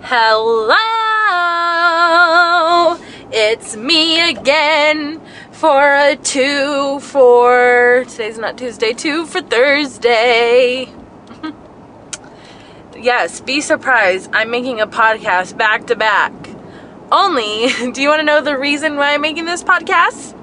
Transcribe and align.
Hello, 0.00 0.76
it's 3.32 3.76
me 3.76 4.30
again 4.30 5.20
for 5.50 5.96
a 5.96 6.14
two 6.14 7.00
for 7.00 8.04
today's 8.08 8.38
not 8.38 8.56
Tuesday, 8.56 8.92
two 8.92 9.26
for 9.26 9.42
Thursday. 9.42 10.88
yes, 12.96 13.40
be 13.40 13.60
surprised. 13.60 14.30
I'm 14.32 14.50
making 14.50 14.80
a 14.80 14.86
podcast 14.86 15.58
back 15.58 15.88
to 15.88 15.96
back. 15.96 16.32
Only, 17.10 17.66
do 17.92 18.00
you 18.00 18.08
want 18.08 18.20
to 18.20 18.24
know 18.24 18.40
the 18.40 18.56
reason 18.56 18.96
why 18.96 19.14
I'm 19.14 19.20
making 19.20 19.46
this 19.46 19.64
podcast? 19.64 20.37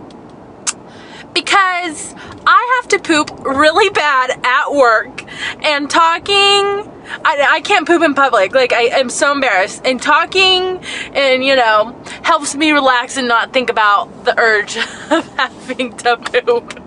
Because 1.35 2.15
I 2.47 2.81
have 2.81 2.89
to 2.89 2.99
poop 2.99 3.45
really 3.45 3.89
bad 3.89 4.39
at 4.43 4.71
work 4.71 5.23
and 5.63 5.87
talking 5.87 6.91
I, 7.23 7.47
I 7.49 7.61
can't 7.61 7.87
poop 7.87 8.01
in 8.01 8.13
public. 8.13 8.53
Like, 8.53 8.73
I 8.73 8.99
am 8.99 9.09
so 9.09 9.31
embarrassed. 9.31 9.81
And 9.85 10.01
talking 10.01 10.79
and, 11.13 11.43
you 11.43 11.55
know, 11.55 11.95
helps 12.23 12.55
me 12.55 12.71
relax 12.71 13.17
and 13.17 13.27
not 13.27 13.53
think 13.53 13.69
about 13.69 14.25
the 14.25 14.37
urge 14.39 14.77
of 14.77 15.27
having 15.35 15.95
to 15.97 16.17
poop. 16.17 16.81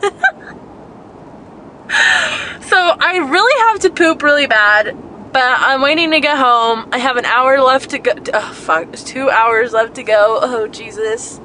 so 2.62 2.76
I 2.76 3.18
really 3.18 3.70
have 3.70 3.80
to 3.80 3.90
poop 3.90 4.22
really 4.22 4.46
bad, 4.46 4.96
but 5.32 5.42
I'm 5.42 5.82
waiting 5.82 6.10
to 6.10 6.20
get 6.20 6.38
home. 6.38 6.88
I 6.92 6.98
have 6.98 7.16
an 7.16 7.24
hour 7.24 7.60
left 7.60 7.90
to 7.90 7.98
go. 7.98 8.12
Oh, 8.34 8.52
fuck. 8.52 8.92
two 8.92 9.30
hours 9.30 9.72
left 9.72 9.94
to 9.96 10.02
go. 10.02 10.38
Oh, 10.42 10.68
Jesus. 10.68 11.40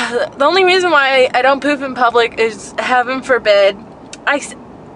The 0.38 0.44
only 0.44 0.64
reason 0.64 0.90
why 0.90 1.30
I 1.34 1.42
don't 1.42 1.62
poop 1.62 1.80
in 1.80 1.94
public 1.94 2.38
is 2.38 2.74
heaven 2.78 3.22
forbid 3.22 3.76
I, 4.26 4.40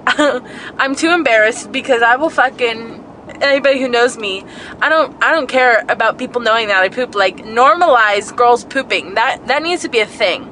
I'm 0.78 0.94
too 0.94 1.10
embarrassed 1.10 1.72
because 1.72 2.02
I 2.02 2.16
will 2.16 2.30
fucking 2.30 3.04
anybody 3.40 3.80
who 3.80 3.88
knows 3.88 4.16
me, 4.16 4.44
I 4.80 4.88
don't 4.88 5.22
I 5.22 5.32
don't 5.32 5.48
care 5.48 5.84
about 5.88 6.18
people 6.18 6.40
knowing 6.40 6.68
that 6.68 6.82
I 6.82 6.88
poop. 6.88 7.14
Like 7.14 7.38
normalize 7.38 8.34
girls 8.34 8.64
pooping. 8.64 9.14
That 9.14 9.46
that 9.46 9.62
needs 9.62 9.82
to 9.82 9.88
be 9.88 10.00
a 10.00 10.06
thing. 10.06 10.50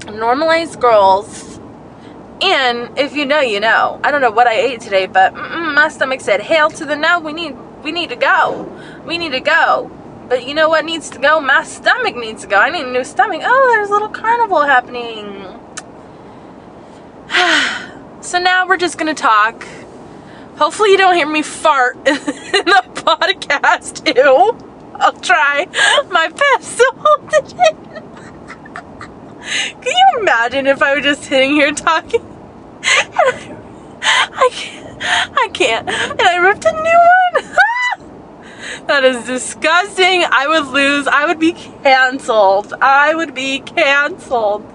Normalize 0.00 0.78
girls. 0.78 1.60
And 2.40 2.98
if 2.98 3.14
you 3.14 3.24
know, 3.24 3.40
you 3.40 3.60
know. 3.60 4.00
I 4.02 4.10
don't 4.10 4.20
know 4.20 4.30
what 4.30 4.46
I 4.48 4.54
ate 4.54 4.80
today, 4.80 5.06
but 5.06 5.34
my 5.34 5.88
stomach 5.88 6.20
said, 6.20 6.40
"Hail 6.40 6.70
to 6.70 6.84
the 6.84 6.96
no. 6.96 7.20
We 7.20 7.32
need 7.32 7.56
we 7.82 7.92
need 7.92 8.10
to 8.10 8.16
go. 8.16 8.64
We 9.06 9.18
need 9.18 9.32
to 9.32 9.40
go." 9.40 9.90
But 10.32 10.48
you 10.48 10.54
know 10.54 10.70
what 10.70 10.86
needs 10.86 11.10
to 11.10 11.18
go? 11.18 11.42
My 11.42 11.62
stomach 11.62 12.16
needs 12.16 12.40
to 12.40 12.48
go. 12.48 12.56
I 12.56 12.70
need 12.70 12.86
a 12.86 12.90
new 12.90 13.04
stomach. 13.04 13.42
Oh, 13.44 13.70
there's 13.74 13.90
a 13.90 13.92
little 13.92 14.08
carnival 14.08 14.62
happening. 14.62 15.44
So 18.22 18.38
now 18.38 18.66
we're 18.66 18.78
just 18.78 18.96
gonna 18.96 19.14
talk. 19.14 19.66
Hopefully 20.56 20.92
you 20.92 20.96
don't 20.96 21.16
hear 21.16 21.26
me 21.28 21.42
fart 21.42 21.96
in 22.06 22.14
the 22.14 22.82
podcast 22.94 24.04
too. 24.06 24.56
I'll 24.94 25.12
try 25.20 25.66
my 26.08 26.28
best 26.28 26.78
to 26.78 26.92
hold 26.96 27.30
it 27.34 27.52
in. 27.52 27.76
Can 29.82 29.92
you 29.92 30.20
imagine 30.20 30.66
if 30.66 30.80
I 30.80 30.94
was 30.94 31.04
just 31.04 31.24
sitting 31.24 31.50
here 31.50 31.72
talking? 31.72 32.22
I, 32.84 33.56
I 34.00 34.48
can't. 34.52 35.02
I 35.02 35.48
can't. 35.52 35.88
And 35.88 36.22
I 36.22 36.36
ripped 36.36 36.64
a 36.64 36.72
new 36.72 36.78
one. 36.80 37.31
That 38.86 39.04
is 39.04 39.26
disgusting. 39.26 40.24
I 40.24 40.46
would 40.48 40.68
lose. 40.68 41.06
I 41.06 41.26
would 41.26 41.38
be 41.38 41.52
canceled. 41.52 42.72
I 42.80 43.14
would 43.14 43.34
be 43.34 43.60
canceled. 43.60 44.66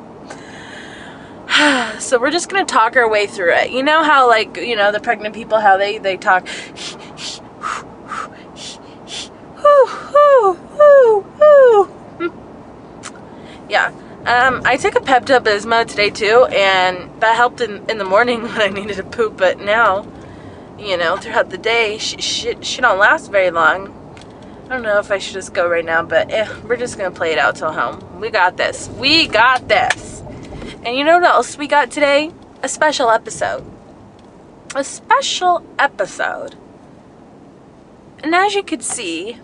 so 1.99 2.19
we're 2.19 2.31
just 2.31 2.49
gonna 2.49 2.65
talk 2.65 2.95
our 2.95 3.09
way 3.09 3.27
through 3.27 3.53
it. 3.53 3.71
You 3.71 3.83
know 3.83 4.03
how 4.03 4.27
like 4.27 4.57
you 4.57 4.75
know 4.75 4.91
the 4.91 4.99
pregnant 4.99 5.35
people 5.35 5.59
how 5.59 5.77
they 5.77 5.97
they 5.97 6.17
talk. 6.17 6.47
yeah. 13.69 13.91
Um, 14.25 14.61
I 14.65 14.75
took 14.75 14.95
a 14.95 14.99
Pepto 14.99 15.39
Bismol 15.39 15.87
today 15.87 16.09
too, 16.09 16.45
and 16.51 17.09
that 17.21 17.37
helped 17.37 17.61
in, 17.61 17.89
in 17.89 17.97
the 17.97 18.03
morning 18.03 18.41
when 18.43 18.61
I 18.61 18.67
needed 18.67 18.97
to 18.97 19.03
poop. 19.03 19.37
But 19.37 19.59
now, 19.59 20.05
you 20.77 20.97
know, 20.97 21.17
throughout 21.17 21.49
the 21.49 21.57
day, 21.57 21.97
she, 21.97 22.17
she, 22.17 22.55
she 22.61 22.81
don't 22.81 22.99
last 22.99 23.31
very 23.31 23.51
long. 23.51 23.93
I 24.65 24.69
don't 24.69 24.83
know 24.83 24.99
if 24.99 25.11
I 25.11 25.17
should 25.17 25.33
just 25.33 25.53
go 25.53 25.67
right 25.67 25.85
now, 25.85 26.03
but 26.03 26.31
eh, 26.31 26.47
we're 26.65 26.75
just 26.75 26.97
gonna 26.97 27.11
play 27.11 27.31
it 27.31 27.37
out 27.37 27.55
till 27.55 27.71
home. 27.71 28.19
We 28.19 28.29
got 28.29 28.57
this. 28.57 28.89
We 28.89 29.27
got 29.27 29.67
this. 29.67 30.21
And 30.83 30.97
you 30.97 31.03
know 31.03 31.19
what 31.19 31.27
else 31.27 31.57
we 31.57 31.67
got 31.67 31.89
today? 31.89 32.31
A 32.63 32.69
special 32.69 33.09
episode. 33.09 33.65
A 34.75 34.83
special 34.83 35.65
episode. 35.79 36.55
And 38.23 38.35
as 38.35 38.55
you 38.55 38.63
could 38.63 38.83
see, 38.83 39.37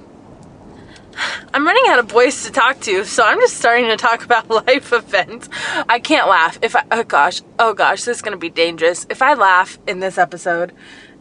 I'm 1.53 1.65
running 1.65 1.83
out 1.87 1.99
of 1.99 2.07
boys 2.07 2.43
to 2.43 2.51
talk 2.51 2.79
to, 2.81 3.05
so 3.05 3.23
I'm 3.23 3.39
just 3.39 3.57
starting 3.57 3.85
to 3.85 3.97
talk 3.97 4.25
about 4.25 4.49
life 4.49 4.91
events. 4.91 5.49
I 5.87 5.99
can't 5.99 6.27
laugh. 6.27 6.57
If 6.61 6.75
I, 6.75 6.83
oh 6.91 7.03
gosh, 7.03 7.41
oh 7.59 7.73
gosh, 7.73 8.03
this 8.03 8.17
is 8.17 8.21
gonna 8.21 8.37
be 8.37 8.49
dangerous. 8.49 9.05
If 9.09 9.21
I 9.21 9.33
laugh 9.35 9.79
in 9.87 9.99
this 9.99 10.17
episode, 10.17 10.73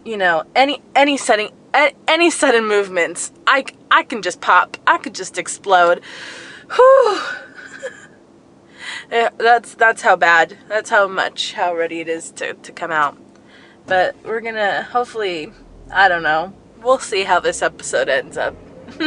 you 0.04 0.16
know, 0.16 0.44
any, 0.54 0.82
any 0.94 1.16
setting, 1.16 1.50
any 2.06 2.30
sudden 2.30 2.66
movements, 2.66 3.32
I, 3.46 3.64
I 3.90 4.02
can 4.02 4.22
just 4.22 4.40
pop. 4.40 4.76
I 4.86 4.98
could 4.98 5.14
just 5.14 5.38
explode. 5.38 6.02
Whew 6.74 7.20
yeah, 9.10 9.30
that's 9.36 9.74
that's 9.74 10.02
how 10.02 10.16
bad. 10.16 10.56
That's 10.68 10.90
how 10.90 11.08
much 11.08 11.52
how 11.52 11.74
ready 11.74 12.00
it 12.00 12.08
is 12.08 12.30
to 12.32 12.54
to 12.54 12.72
come 12.72 12.90
out. 12.90 13.16
But 13.86 14.16
we're 14.24 14.40
gonna 14.40 14.84
hopefully. 14.84 15.52
I 15.90 16.08
don't 16.08 16.22
know. 16.22 16.54
We'll 16.82 16.98
see 16.98 17.24
how 17.24 17.40
this 17.40 17.60
episode 17.60 18.08
ends 18.08 18.38
up. 18.38 18.56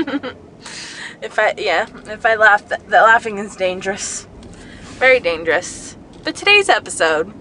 if 1.21 1.39
I 1.39 1.55
yeah, 1.57 1.87
if 2.05 2.25
I 2.25 2.35
laugh, 2.35 2.67
that, 2.69 2.87
that 2.89 3.01
laughing 3.01 3.37
is 3.37 3.55
dangerous, 3.55 4.27
very 4.99 5.19
dangerous. 5.19 5.97
But 6.23 6.35
today's 6.35 6.69
episode, 6.69 7.33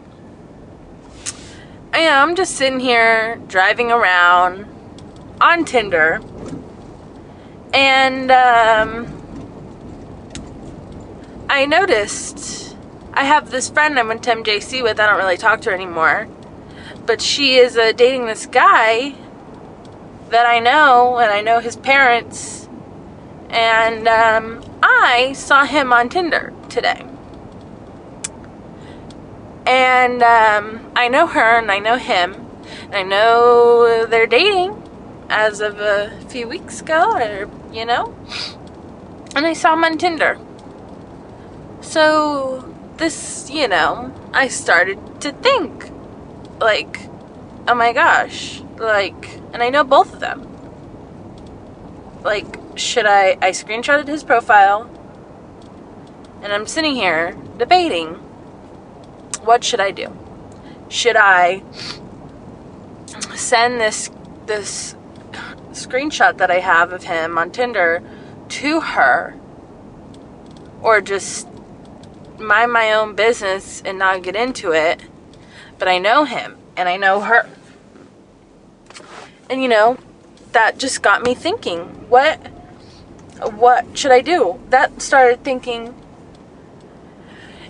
I 1.94 1.98
am 1.98 2.34
just 2.34 2.56
sitting 2.56 2.80
here 2.80 3.36
driving 3.46 3.92
around 3.92 4.66
on 5.40 5.64
Tinder, 5.64 6.20
and 7.72 8.32
um, 8.32 9.06
I 11.48 11.66
noticed 11.66 12.76
I 13.12 13.22
have 13.22 13.52
this 13.52 13.70
friend 13.70 13.96
I 13.96 14.02
went 14.02 14.24
to 14.24 14.32
MJC 14.32 14.82
with. 14.82 14.98
I 14.98 15.06
don't 15.06 15.18
really 15.18 15.36
talk 15.36 15.60
to 15.60 15.70
her 15.70 15.74
anymore. 15.76 16.26
But 17.06 17.20
she 17.20 17.58
is 17.58 17.76
uh, 17.76 17.92
dating 17.92 18.26
this 18.26 18.46
guy 18.46 19.14
that 20.30 20.46
I 20.46 20.58
know, 20.58 21.18
and 21.18 21.30
I 21.30 21.42
know 21.42 21.60
his 21.60 21.76
parents. 21.76 22.68
And 23.50 24.08
um, 24.08 24.64
I 24.82 25.32
saw 25.34 25.64
him 25.64 25.92
on 25.92 26.08
Tinder 26.08 26.52
today. 26.68 27.06
And 29.66 30.22
um, 30.22 30.92
I 30.94 31.08
know 31.08 31.26
her 31.26 31.58
and 31.58 31.70
I 31.70 31.78
know 31.78 31.96
him. 31.96 32.34
And 32.82 32.94
I 32.94 33.02
know 33.02 34.06
they're 34.06 34.26
dating 34.26 34.80
as 35.28 35.60
of 35.60 35.80
a 35.80 36.20
few 36.28 36.46
weeks 36.46 36.80
ago, 36.80 37.12
or, 37.12 37.50
you 37.72 37.84
know. 37.84 38.14
And 39.34 39.46
I 39.46 39.52
saw 39.52 39.74
him 39.74 39.84
on 39.84 39.98
Tinder. 39.98 40.38
So, 41.80 42.74
this, 42.96 43.50
you 43.50 43.68
know, 43.68 44.12
I 44.32 44.48
started 44.48 45.20
to 45.20 45.32
think, 45.32 45.90
like, 46.60 47.08
oh 47.66 47.74
my 47.74 47.92
gosh, 47.92 48.62
like, 48.78 49.40
and 49.52 49.62
I 49.62 49.70
know 49.70 49.84
both 49.84 50.12
of 50.12 50.20
them. 50.20 50.48
Like, 52.22 52.58
should 52.76 53.06
I, 53.06 53.36
I 53.42 53.50
screenshotted 53.50 54.08
his 54.08 54.24
profile, 54.24 54.88
and 56.42 56.52
I'm 56.52 56.66
sitting 56.66 56.94
here 56.94 57.36
debating, 57.58 58.23
what 59.42 59.64
should 59.64 59.80
I 59.80 59.90
do? 59.90 60.16
Should 60.88 61.16
I 61.16 61.62
send 63.34 63.80
this, 63.80 64.10
this 64.46 64.94
screenshot 65.72 66.38
that 66.38 66.50
I 66.50 66.60
have 66.60 66.92
of 66.92 67.04
him 67.04 67.38
on 67.38 67.50
Tinder 67.50 68.02
to 68.48 68.80
her, 68.80 69.34
or 70.82 71.00
just 71.00 71.48
mind 72.38 72.72
my 72.72 72.92
own 72.92 73.14
business 73.14 73.82
and 73.84 73.98
not 73.98 74.22
get 74.22 74.36
into 74.36 74.72
it. 74.72 75.00
But 75.78 75.88
I 75.88 75.98
know 75.98 76.24
him 76.24 76.56
and 76.76 76.88
I 76.88 76.96
know 76.96 77.20
her. 77.20 77.48
And 79.50 79.62
you 79.62 79.68
know, 79.68 79.98
that 80.52 80.78
just 80.78 81.02
got 81.02 81.22
me 81.22 81.34
thinking, 81.34 81.80
what 82.08 82.38
what 83.40 83.98
should 83.98 84.12
I 84.12 84.20
do? 84.20 84.60
That 84.70 85.02
started 85.02 85.42
thinking 85.42 85.94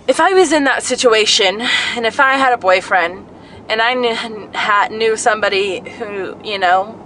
if 0.07 0.19
I 0.19 0.33
was 0.33 0.51
in 0.51 0.65
that 0.65 0.83
situation 0.83 1.61
and 1.61 2.05
if 2.05 2.19
I 2.19 2.33
had 2.33 2.53
a 2.53 2.57
boyfriend 2.57 3.27
and 3.69 3.81
I 3.81 3.95
knew, 3.95 4.13
had, 4.13 4.91
knew 4.91 5.17
somebody 5.17 5.79
who, 5.79 6.39
you 6.43 6.59
know, 6.59 7.01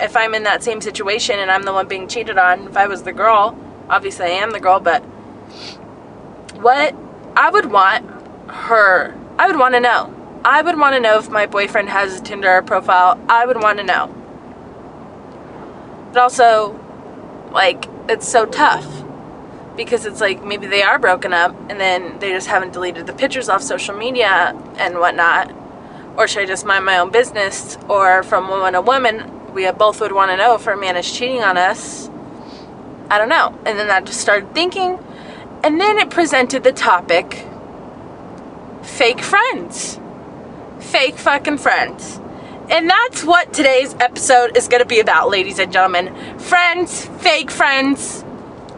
if 0.00 0.16
I'm 0.16 0.34
in 0.34 0.42
that 0.42 0.62
same 0.62 0.80
situation 0.80 1.38
and 1.38 1.50
I'm 1.50 1.62
the 1.62 1.72
one 1.72 1.86
being 1.86 2.08
cheated 2.08 2.36
on, 2.36 2.66
if 2.66 2.76
I 2.76 2.88
was 2.88 3.04
the 3.04 3.12
girl, 3.12 3.56
obviously 3.88 4.26
I 4.26 4.30
am 4.30 4.50
the 4.50 4.60
girl, 4.60 4.80
but 4.80 5.00
what 6.56 6.94
I 7.36 7.48
would 7.50 7.70
want 7.70 8.10
her, 8.50 9.16
I 9.38 9.46
would 9.46 9.58
want 9.58 9.74
to 9.74 9.80
know. 9.80 10.12
I 10.44 10.62
would 10.62 10.78
want 10.78 10.94
to 10.94 11.00
know 11.00 11.18
if 11.18 11.28
my 11.28 11.46
boyfriend 11.46 11.88
has 11.88 12.20
a 12.20 12.22
Tinder 12.22 12.62
profile. 12.62 13.20
I 13.28 13.46
would 13.46 13.60
want 13.60 13.78
to 13.78 13.84
know. 13.84 14.14
But 16.12 16.22
also, 16.22 16.78
like, 17.52 17.86
it's 18.08 18.28
so 18.28 18.46
tough 18.46 18.95
because 19.76 20.06
it's 20.06 20.20
like 20.20 20.42
maybe 20.44 20.66
they 20.66 20.82
are 20.82 20.98
broken 20.98 21.32
up 21.32 21.54
and 21.68 21.78
then 21.78 22.18
they 22.18 22.30
just 22.30 22.46
haven't 22.46 22.72
deleted 22.72 23.06
the 23.06 23.12
pictures 23.12 23.48
off 23.48 23.62
social 23.62 23.96
media 23.96 24.54
and 24.76 24.98
whatnot. 24.98 25.52
Or 26.16 26.26
should 26.26 26.42
I 26.42 26.46
just 26.46 26.64
mind 26.64 26.84
my 26.84 26.98
own 26.98 27.10
business? 27.10 27.76
Or 27.88 28.22
from 28.22 28.48
woman 28.48 28.72
to 28.72 28.80
woman, 28.80 29.52
we 29.52 29.70
both 29.72 30.00
would 30.00 30.12
want 30.12 30.30
to 30.30 30.36
know 30.36 30.54
if 30.54 30.66
our 30.66 30.76
man 30.76 30.96
is 30.96 31.10
cheating 31.10 31.42
on 31.42 31.58
us. 31.58 32.08
I 33.10 33.18
don't 33.18 33.28
know. 33.28 33.58
And 33.66 33.78
then 33.78 33.90
I 33.90 34.00
just 34.00 34.20
started 34.20 34.54
thinking. 34.54 34.98
And 35.62 35.80
then 35.80 35.98
it 35.98 36.10
presented 36.10 36.64
the 36.64 36.72
topic 36.72 37.46
fake 38.82 39.20
friends. 39.20 39.98
Fake 40.80 41.16
fucking 41.16 41.58
friends. 41.58 42.20
And 42.68 42.90
that's 42.90 43.24
what 43.24 43.52
today's 43.52 43.94
episode 44.00 44.56
is 44.56 44.68
going 44.68 44.82
to 44.82 44.88
be 44.88 45.00
about, 45.00 45.30
ladies 45.30 45.58
and 45.58 45.72
gentlemen. 45.72 46.38
Friends, 46.38 47.06
fake 47.20 47.50
friends, 47.50 48.24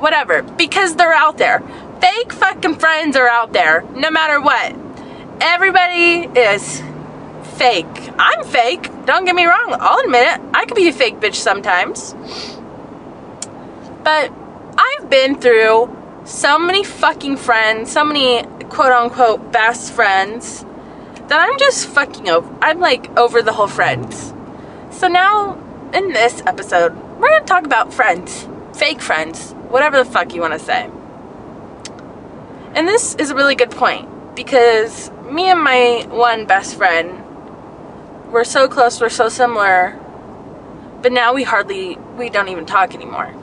whatever. 0.01 0.43
Because 0.43 0.97
they're 0.97 1.15
out 1.15 1.39
there. 1.39 1.61
Fake 2.01 2.33
fucking 2.33 2.77
friends 2.77 3.17
are 3.17 3.29
out 3.29 3.53
there, 3.53 3.83
no 3.95 4.11
matter 4.11 4.41
what. 4.41 4.77
Everybody 5.41 6.29
is 6.39 6.83
fake. 7.57 8.11
I'm 8.19 8.45
fake. 8.45 8.91
Don't 9.05 9.25
get 9.25 9.35
me 9.35 9.45
wrong. 9.45 9.77
I'll 9.81 10.01
admit 10.05 10.27
it. 10.27 10.41
I 10.55 10.65
could 10.65 10.77
be 10.77 10.89
a 10.89 10.93
fake 10.93 11.17
bitch 11.17 11.35
sometimes. 11.35 12.15
But 14.05 14.33
I've 14.79 15.11
been 15.11 15.41
through 15.41 15.95
so 16.25 16.59
many 16.59 16.85
fucking 16.85 17.37
friends, 17.37 17.91
so 17.91 18.05
many 18.05 18.45
quote 18.69 18.93
unquote 18.93 19.51
best 19.51 19.93
friends 19.93 20.65
that 21.29 21.41
I'm 21.41 21.59
just 21.59 21.87
fucking 21.89 22.29
over. 22.29 22.57
I'm 22.63 22.81
like 22.81 23.17
over 23.19 23.43
the 23.43 23.53
whole 23.53 23.67
friends. 23.67 24.33
So 24.91 25.09
now, 25.09 25.59
in 25.93 26.13
this 26.13 26.43
episode, 26.47 26.95
we're 27.19 27.29
gonna 27.29 27.45
talk 27.45 27.65
about 27.65 27.93
friends, 27.93 28.49
fake 28.75 29.01
friends, 29.01 29.55
whatever 29.71 29.99
the 30.03 30.05
fuck 30.05 30.35
you 30.35 30.41
wanna 30.41 30.59
say. 30.59 30.91
And 32.75 32.87
this 32.87 33.15
is 33.17 33.31
a 33.31 33.35
really 33.35 33.55
good 33.55 33.71
point 33.71 34.09
because 34.35 35.11
me 35.31 35.51
and 35.51 35.63
my 35.63 36.07
one 36.11 36.47
best 36.47 36.77
friend, 36.77 37.25
we're 38.31 38.45
so 38.45 38.69
close, 38.69 39.01
we're 39.01 39.09
so 39.09 39.29
similar, 39.29 39.99
but 41.03 41.13
now 41.13 41.35
we 41.35 41.45
hardly, 41.45 41.97
we 42.17 42.29
don't 42.29 42.49
even 42.49 42.67
talk 42.67 42.95
anymore. 42.95 43.35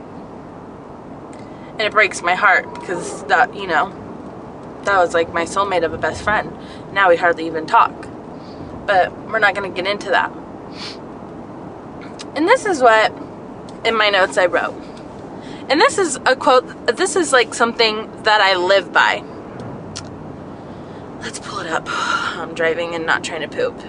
And 1.72 1.82
it 1.82 1.92
breaks 1.92 2.22
my 2.22 2.36
heart 2.36 2.74
because 2.74 3.24
that, 3.26 3.54
you 3.56 3.68
know, 3.68 3.90
that 4.86 4.98
was 4.98 5.14
like 5.14 5.34
my 5.34 5.44
soulmate 5.44 5.84
of 5.84 5.94
a 5.94 5.98
best 5.98 6.24
friend. 6.24 6.56
Now 6.94 7.10
we 7.10 7.18
hardly 7.18 7.46
even 7.48 7.66
talk. 7.66 8.08
But 8.86 9.12
we're 9.28 9.40
not 9.40 9.56
going 9.56 9.74
to 9.74 9.82
get 9.82 9.90
into 9.90 10.10
that. 10.12 10.32
And 12.36 12.48
this 12.48 12.66
is 12.66 12.82
what 12.82 13.12
in 13.84 13.96
my 13.96 14.10
notes 14.10 14.38
I 14.38 14.46
wrote. 14.46 14.76
And 15.70 15.82
this 15.82 15.98
is 15.98 16.18
a 16.26 16.36
quote, 16.36 16.88
this 16.96 17.16
is 17.16 17.34
like 17.34 17.54
something 17.54 18.24
that 18.24 18.42
I 18.42 18.56
live 18.56 18.94
by. 18.94 19.24
Let's 21.22 21.40
pull 21.40 21.60
it 21.60 21.68
up. 21.68 21.88
I'm 21.88 22.54
driving 22.54 22.94
and 22.94 23.06
not 23.06 23.24
trying 23.24 23.42
to 23.42 23.48
poop. 23.48 23.80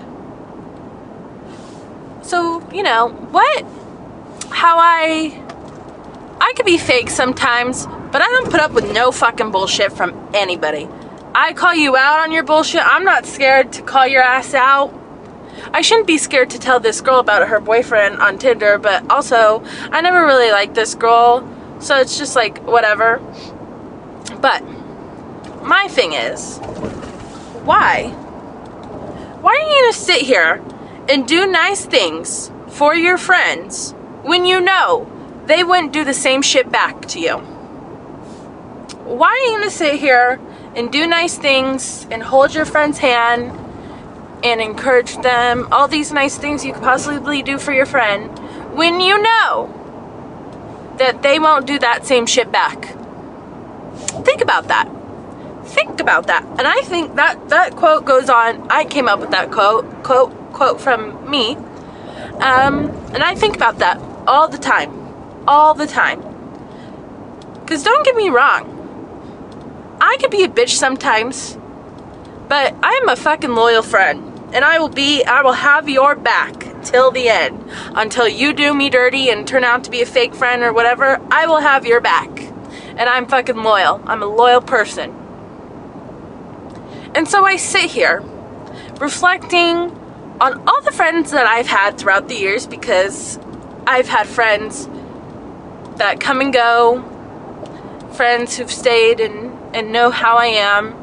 So, 2.25 2.67
you 2.73 2.83
know, 2.83 3.11
what? 3.11 3.65
How 4.51 4.79
I. 4.79 5.43
I 6.41 6.53
could 6.57 6.67
be 6.67 6.79
fake 6.79 7.11
sometimes, 7.11 7.87
but 7.87 8.23
I 8.23 8.29
don't 8.29 8.51
put 8.51 8.61
up 8.61 8.73
with 8.73 8.93
no 8.93 9.13
fucking 9.13 9.51
bullshit 9.51 9.93
from 9.93 10.31
anybody. 10.35 10.89
I 11.35 11.53
call 11.53 11.75
you 11.75 11.97
out 11.97 12.21
on 12.21 12.33
your 12.33 12.43
bullshit. 12.43 12.83
I'm 12.85 13.05
not 13.05 13.27
scared 13.27 13.73
to 13.75 13.83
call 13.83 14.07
your 14.07 14.23
ass 14.23 14.55
out. 14.55 14.95
I 15.73 15.83
shouldn't 15.83 16.07
be 16.07 16.19
scared 16.19 16.51
to 16.51 16.59
tell 16.59 16.81
this 16.81 17.01
girl 17.01 17.19
about 17.19 17.49
her 17.49 17.61
boyfriend 17.61 18.17
on 18.19 18.39
Tinder, 18.39 18.79
but 18.79 19.11
also, 19.11 19.63
I 19.91 20.01
never 20.01 20.25
really 20.25 20.51
liked 20.51 20.75
this 20.75 20.95
girl, 20.95 21.47
so 21.87 22.01
it's 22.01 22.19
just 22.19 22.35
like, 22.35 22.59
whatever. 22.67 23.21
But, 24.41 24.63
my 25.63 25.87
thing 25.89 26.15
is, 26.15 26.59
why? 27.65 28.09
Why 29.41 29.53
are 29.53 29.69
you 29.69 29.81
gonna 29.83 29.93
sit 29.93 30.23
here 30.23 30.61
and 31.09 31.29
do 31.29 31.47
nice 31.47 31.85
things 31.85 32.51
for 32.69 32.95
your 32.95 33.17
friends 33.17 33.93
when 34.23 34.45
you 34.45 34.61
know 34.61 35.11
they 35.47 35.63
wouldn't 35.63 35.93
do 35.93 36.05
the 36.05 36.15
same 36.15 36.43
shit 36.43 36.73
back 36.73 37.07
to 37.07 37.21
you? 37.21 37.37
Why 39.05 39.29
are 39.29 39.51
you 39.51 39.59
gonna 39.59 39.71
sit 39.71 40.01
here 40.01 40.41
and 40.75 40.91
do 40.91 41.07
nice 41.07 41.39
things 41.39 42.07
and 42.11 42.23
hold 42.23 42.53
your 42.53 42.65
friend's 42.65 42.99
hand 42.99 43.53
and 44.45 44.61
encourage 44.61 45.17
them, 45.23 45.69
all 45.71 45.87
these 45.87 46.13
nice 46.13 46.37
things 46.37 46.65
you 46.65 46.73
could 46.73 46.83
possibly 46.83 47.43
do 47.43 47.59
for 47.59 47.73
your 47.73 47.87
friend, 47.87 48.37
when 48.77 49.01
you 49.01 49.23
know 49.23 49.73
that 50.99 51.23
they 51.23 51.39
won't 51.39 51.67
do 51.67 51.79
that 51.79 52.07
same 52.07 52.27
shit 52.27 52.51
back? 52.51 52.85
Think 54.25 54.41
about 54.41 54.69
that. 54.69 54.89
Think 55.65 56.01
about 56.01 56.27
that. 56.29 56.45
And 56.45 56.67
I 56.67 56.81
think 56.83 57.17
that 57.17 57.49
that 57.49 57.77
quote 57.77 58.05
goes 58.05 58.31
on. 58.31 58.71
I 58.71 58.85
came 58.85 59.09
up 59.09 59.21
with 59.21 59.31
that 59.31 59.51
quote, 59.51 59.85
quote, 60.03 60.33
quote 60.53 60.81
from 60.81 61.29
me. 61.29 61.57
Um, 62.37 62.91
and 63.13 63.23
I 63.23 63.35
think 63.35 63.57
about 63.57 63.79
that 63.79 63.99
all 64.27 64.49
the 64.49 64.59
time. 64.59 64.93
All 65.49 65.75
the 65.75 65.87
time. 65.87 66.23
Because 67.61 67.83
don't 67.83 68.05
get 68.05 68.15
me 68.15 68.29
wrong, 68.29 68.73
I 70.01 70.17
could 70.21 70.31
be 70.31 70.45
a 70.45 70.49
bitch 70.49 70.71
sometimes, 70.71 71.59
but 72.49 72.75
I'm 72.83 73.09
a 73.09 73.17
fucking 73.17 73.55
loyal 73.55 73.83
friend. 73.83 74.23
And 74.53 74.65
I 74.65 74.79
will 74.79 74.89
be, 74.89 75.25
I 75.25 75.43
will 75.43 75.53
have 75.53 75.89
your 75.89 76.15
back 76.15 76.65
till 76.87 77.11
the 77.11 77.29
end. 77.29 77.63
Until 77.95 78.29
you 78.29 78.53
do 78.53 78.75
me 78.75 78.89
dirty 78.89 79.31
and 79.31 79.47
turn 79.47 79.65
out 79.65 79.85
to 79.85 79.91
be 79.91 80.03
a 80.03 80.07
fake 80.07 80.35
friend 80.35 80.63
or 80.63 80.73
whatever, 80.73 81.21
I 81.31 81.47
will 81.47 81.61
have 81.61 81.85
your 81.87 82.01
back. 82.01 82.29
And 82.97 83.03
I'm 83.03 83.27
fucking 83.27 83.57
loyal. 83.57 84.01
I'm 84.07 84.23
a 84.23 84.27
loyal 84.27 84.61
person. 84.61 85.11
And 87.15 87.29
so 87.29 87.45
I 87.45 87.57
sit 87.57 87.91
here 87.91 88.23
reflecting 89.01 89.91
on 90.41 90.69
all 90.69 90.83
the 90.83 90.93
friends 90.93 91.31
that 91.33 91.47
I've 91.47 91.67
had 91.67 91.99
throughout 91.99 92.29
the 92.29 92.37
years 92.37 92.67
because 92.67 93.39
I've 93.87 94.09
had 94.09 94.27
friends 94.27 94.89
that 95.97 96.21
come 96.21 96.41
and 96.41 96.53
go, 96.53 97.03
friends 98.13 98.57
who've 98.57 98.71
stayed 98.71 99.21
and 99.21 99.57
and 99.75 99.93
know 99.93 100.11
how 100.11 100.37
I 100.37 100.47
am 100.47 100.95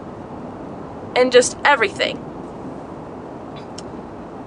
and 1.16 1.32
just 1.32 1.56
everything. 1.64 2.18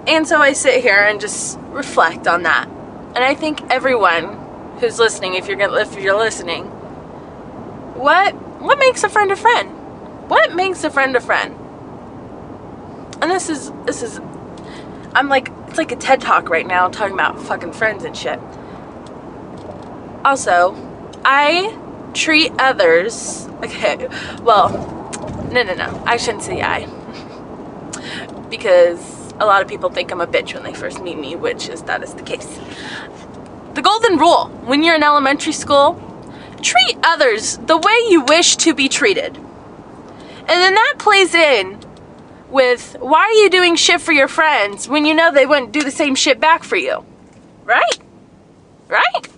And 0.06 0.26
so 0.26 0.40
I 0.40 0.52
sit 0.52 0.82
here 0.82 0.98
and 0.98 1.20
just 1.20 1.58
reflect 1.70 2.28
on 2.28 2.44
that. 2.44 2.68
And 2.68 3.18
I 3.18 3.34
think 3.34 3.62
everyone 3.70 4.78
who's 4.78 4.98
listening, 4.98 5.34
if 5.34 5.48
you're 5.48 5.60
if 5.60 5.98
you're 5.98 6.16
listening, 6.16 6.66
what 7.94 8.34
what 8.60 8.78
makes 8.78 9.02
a 9.02 9.08
friend 9.08 9.32
a 9.32 9.36
friend? 9.36 9.70
What 10.28 10.54
makes 10.54 10.84
a 10.84 10.90
friend 10.90 11.16
a 11.16 11.20
friend? 11.20 11.56
And 13.20 13.30
this 13.30 13.48
is 13.48 13.72
this 13.84 14.02
is 14.02 14.20
I'm 15.14 15.28
like 15.28 15.50
it's 15.68 15.78
like 15.78 15.92
a 15.92 15.96
TED 15.96 16.20
talk 16.20 16.50
right 16.50 16.66
now 16.66 16.88
talking 16.88 17.14
about 17.14 17.40
fucking 17.40 17.72
friends 17.72 18.04
and 18.04 18.16
shit. 18.16 18.38
Also, 20.24 20.74
I 21.24 21.76
treat 22.14 22.52
others. 22.58 23.48
Okay, 23.62 24.08
well, 24.42 24.68
no, 25.50 25.62
no, 25.62 25.74
no. 25.74 26.02
I 26.04 26.18
shouldn't 26.18 26.42
say 26.42 26.60
I. 26.60 26.84
because 28.50 29.15
a 29.38 29.46
lot 29.46 29.62
of 29.62 29.68
people 29.68 29.90
think 29.90 30.10
I'm 30.10 30.20
a 30.20 30.26
bitch 30.26 30.54
when 30.54 30.62
they 30.62 30.74
first 30.74 31.02
meet 31.02 31.18
me, 31.18 31.36
which 31.36 31.68
is 31.68 31.82
that 31.82 32.02
is 32.02 32.14
the 32.14 32.22
case. 32.22 32.58
The 33.74 33.82
golden 33.82 34.18
rule 34.18 34.46
when 34.64 34.82
you're 34.82 34.94
in 34.94 35.02
elementary 35.02 35.52
school 35.52 36.02
treat 36.62 36.98
others 37.02 37.58
the 37.58 37.76
way 37.76 37.96
you 38.08 38.22
wish 38.22 38.56
to 38.56 38.74
be 38.74 38.88
treated. 38.88 39.36
And 39.36 40.48
then 40.48 40.74
that 40.74 40.94
plays 40.98 41.34
in 41.34 41.80
with 42.50 42.96
why 43.00 43.20
are 43.20 43.32
you 43.32 43.50
doing 43.50 43.76
shit 43.76 44.00
for 44.00 44.12
your 44.12 44.28
friends 44.28 44.88
when 44.88 45.04
you 45.04 45.14
know 45.14 45.32
they 45.32 45.46
wouldn't 45.46 45.72
do 45.72 45.82
the 45.82 45.90
same 45.90 46.14
shit 46.14 46.40
back 46.40 46.62
for 46.62 46.76
you? 46.76 47.04
Right? 47.64 47.98
Right? 48.88 49.28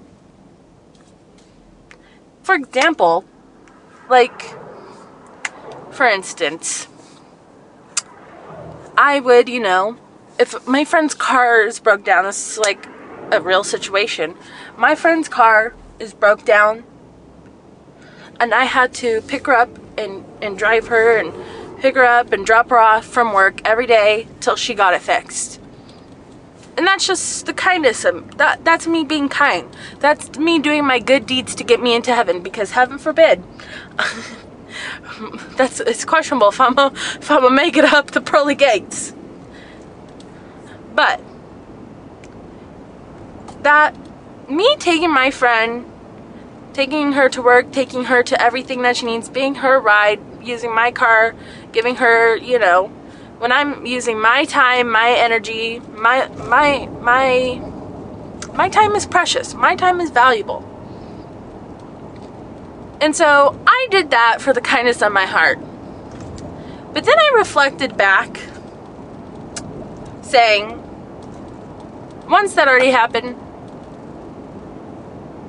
for 2.48 2.54
example, 2.54 3.26
like, 4.08 4.40
for 5.90 6.06
instance, 6.06 6.88
I 8.98 9.20
would, 9.20 9.48
you 9.48 9.60
know, 9.60 9.96
if 10.40 10.66
my 10.66 10.84
friend's 10.84 11.14
car 11.14 11.60
is 11.60 11.78
broke 11.78 12.02
down, 12.04 12.24
this 12.24 12.54
is 12.54 12.58
like 12.58 12.84
a 13.30 13.40
real 13.40 13.62
situation. 13.62 14.34
My 14.76 14.96
friend's 14.96 15.28
car 15.28 15.72
is 16.00 16.12
broke 16.12 16.44
down, 16.44 16.82
and 18.40 18.52
I 18.52 18.64
had 18.64 18.92
to 18.94 19.22
pick 19.22 19.46
her 19.46 19.54
up 19.54 19.70
and, 19.96 20.24
and 20.42 20.58
drive 20.58 20.88
her 20.88 21.16
and 21.16 21.32
pick 21.80 21.94
her 21.94 22.04
up 22.04 22.32
and 22.32 22.44
drop 22.44 22.70
her 22.70 22.78
off 22.78 23.04
from 23.04 23.32
work 23.32 23.60
every 23.64 23.86
day 23.86 24.26
till 24.40 24.56
she 24.56 24.74
got 24.74 24.94
it 24.94 25.02
fixed. 25.02 25.60
And 26.76 26.84
that's 26.84 27.06
just 27.06 27.46
the 27.46 27.54
kindness 27.54 28.04
of 28.04 28.36
that 28.38 28.64
that's 28.64 28.88
me 28.88 29.04
being 29.04 29.28
kind. 29.28 29.68
That's 30.00 30.36
me 30.38 30.58
doing 30.58 30.84
my 30.84 30.98
good 30.98 31.24
deeds 31.24 31.54
to 31.54 31.62
get 31.62 31.80
me 31.80 31.94
into 31.94 32.12
heaven 32.12 32.42
because 32.42 32.72
heaven 32.72 32.98
forbid 32.98 33.44
that's 35.56 35.80
it's 35.80 36.04
questionable 36.04 36.48
if 36.48 36.60
I'm 36.60 36.78
a, 36.78 36.92
if 36.94 37.30
I'm 37.30 37.42
gonna 37.42 37.54
make 37.54 37.76
it 37.76 37.84
up 37.84 38.10
the 38.10 38.20
pearly 38.20 38.54
gates. 38.54 39.12
But 40.94 41.20
that 43.62 43.96
me 44.48 44.76
taking 44.78 45.12
my 45.12 45.30
friend, 45.30 45.84
taking 46.72 47.12
her 47.12 47.28
to 47.28 47.42
work, 47.42 47.72
taking 47.72 48.04
her 48.04 48.22
to 48.22 48.40
everything 48.40 48.82
that 48.82 48.96
she 48.96 49.06
needs, 49.06 49.28
being 49.28 49.56
her 49.56 49.78
ride, 49.80 50.20
using 50.42 50.74
my 50.74 50.90
car, 50.90 51.34
giving 51.72 51.96
her, 51.96 52.36
you 52.36 52.58
know, 52.58 52.86
when 53.38 53.52
I'm 53.52 53.86
using 53.86 54.20
my 54.20 54.44
time, 54.44 54.90
my 54.90 55.10
energy, 55.10 55.80
my 55.80 56.28
my 56.28 56.86
my 57.00 57.62
my 58.54 58.68
time 58.68 58.94
is 58.96 59.06
precious. 59.06 59.54
My 59.54 59.76
time 59.76 60.00
is 60.00 60.10
valuable. 60.10 60.67
And 63.00 63.14
so 63.14 63.58
I 63.66 63.86
did 63.90 64.10
that 64.10 64.40
for 64.40 64.52
the 64.52 64.60
kindness 64.60 65.02
of 65.02 65.12
my 65.12 65.24
heart. 65.24 65.58
But 66.92 67.04
then 67.04 67.18
I 67.18 67.32
reflected 67.36 67.96
back, 67.96 68.40
saying, 70.22 70.82
once 72.28 72.54
that 72.54 72.66
already 72.68 72.90
happened, 72.90 73.36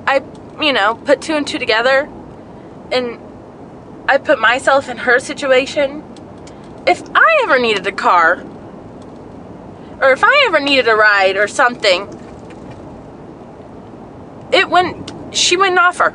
I, 0.06 0.22
you 0.60 0.72
know, 0.72 0.94
put 0.94 1.20
two 1.20 1.34
and 1.34 1.46
two 1.46 1.58
together 1.58 2.08
and 2.92 3.18
I 4.08 4.18
put 4.18 4.40
myself 4.40 4.88
in 4.88 4.96
her 4.98 5.18
situation. 5.18 6.02
If 6.86 7.02
I 7.14 7.40
ever 7.44 7.58
needed 7.58 7.86
a 7.86 7.92
car, 7.92 8.44
or 10.00 10.12
if 10.12 10.24
I 10.24 10.44
ever 10.46 10.60
needed 10.60 10.88
a 10.88 10.94
ride 10.94 11.36
or 11.36 11.46
something, 11.46 12.08
it 14.52 14.68
wouldn't, 14.68 15.36
she 15.36 15.56
wouldn't 15.56 15.78
offer. 15.78 16.12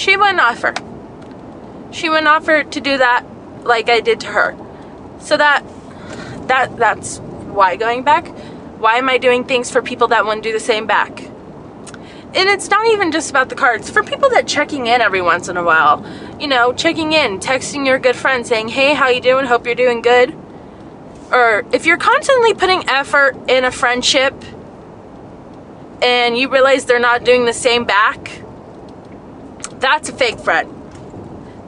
She 0.00 0.16
wouldn't 0.16 0.40
offer. 0.40 0.72
She 1.92 2.08
wouldn't 2.08 2.26
offer 2.26 2.64
to 2.64 2.80
do 2.80 2.96
that 2.96 3.22
like 3.64 3.90
I 3.90 4.00
did 4.00 4.20
to 4.20 4.28
her. 4.28 4.56
So 5.18 5.36
that, 5.36 5.62
that, 6.48 6.74
that's 6.78 7.18
why 7.18 7.76
going 7.76 8.02
back. 8.02 8.26
Why 8.78 8.94
am 8.94 9.10
I 9.10 9.18
doing 9.18 9.44
things 9.44 9.70
for 9.70 9.82
people 9.82 10.08
that 10.08 10.24
wouldn't 10.24 10.42
do 10.42 10.54
the 10.54 10.58
same 10.58 10.86
back? 10.86 11.20
And 11.20 12.48
it's 12.48 12.70
not 12.70 12.86
even 12.86 13.12
just 13.12 13.28
about 13.28 13.50
the 13.50 13.54
cards. 13.54 13.90
For 13.90 14.02
people 14.02 14.30
that 14.30 14.46
checking 14.46 14.86
in 14.86 15.02
every 15.02 15.20
once 15.20 15.48
in 15.48 15.58
a 15.58 15.62
while, 15.62 16.02
you 16.40 16.48
know, 16.48 16.72
checking 16.72 17.12
in, 17.12 17.38
texting 17.38 17.84
your 17.84 17.98
good 17.98 18.16
friend 18.16 18.46
saying, 18.46 18.68
"Hey, 18.68 18.94
how 18.94 19.08
you 19.08 19.20
doing? 19.20 19.44
Hope 19.44 19.66
you're 19.66 19.74
doing 19.74 20.00
good." 20.00 20.34
Or 21.30 21.66
if 21.72 21.84
you're 21.84 21.98
constantly 21.98 22.54
putting 22.54 22.88
effort 22.88 23.36
in 23.50 23.66
a 23.66 23.70
friendship 23.70 24.32
and 26.00 26.38
you 26.38 26.48
realize 26.48 26.86
they're 26.86 26.98
not 26.98 27.22
doing 27.24 27.44
the 27.44 27.52
same 27.52 27.84
back, 27.84 28.40
that's 29.80 30.08
a 30.08 30.12
fake 30.12 30.38
friend. 30.38 30.72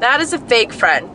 That 0.00 0.20
is 0.20 0.32
a 0.32 0.38
fake 0.38 0.72
friend. 0.72 1.10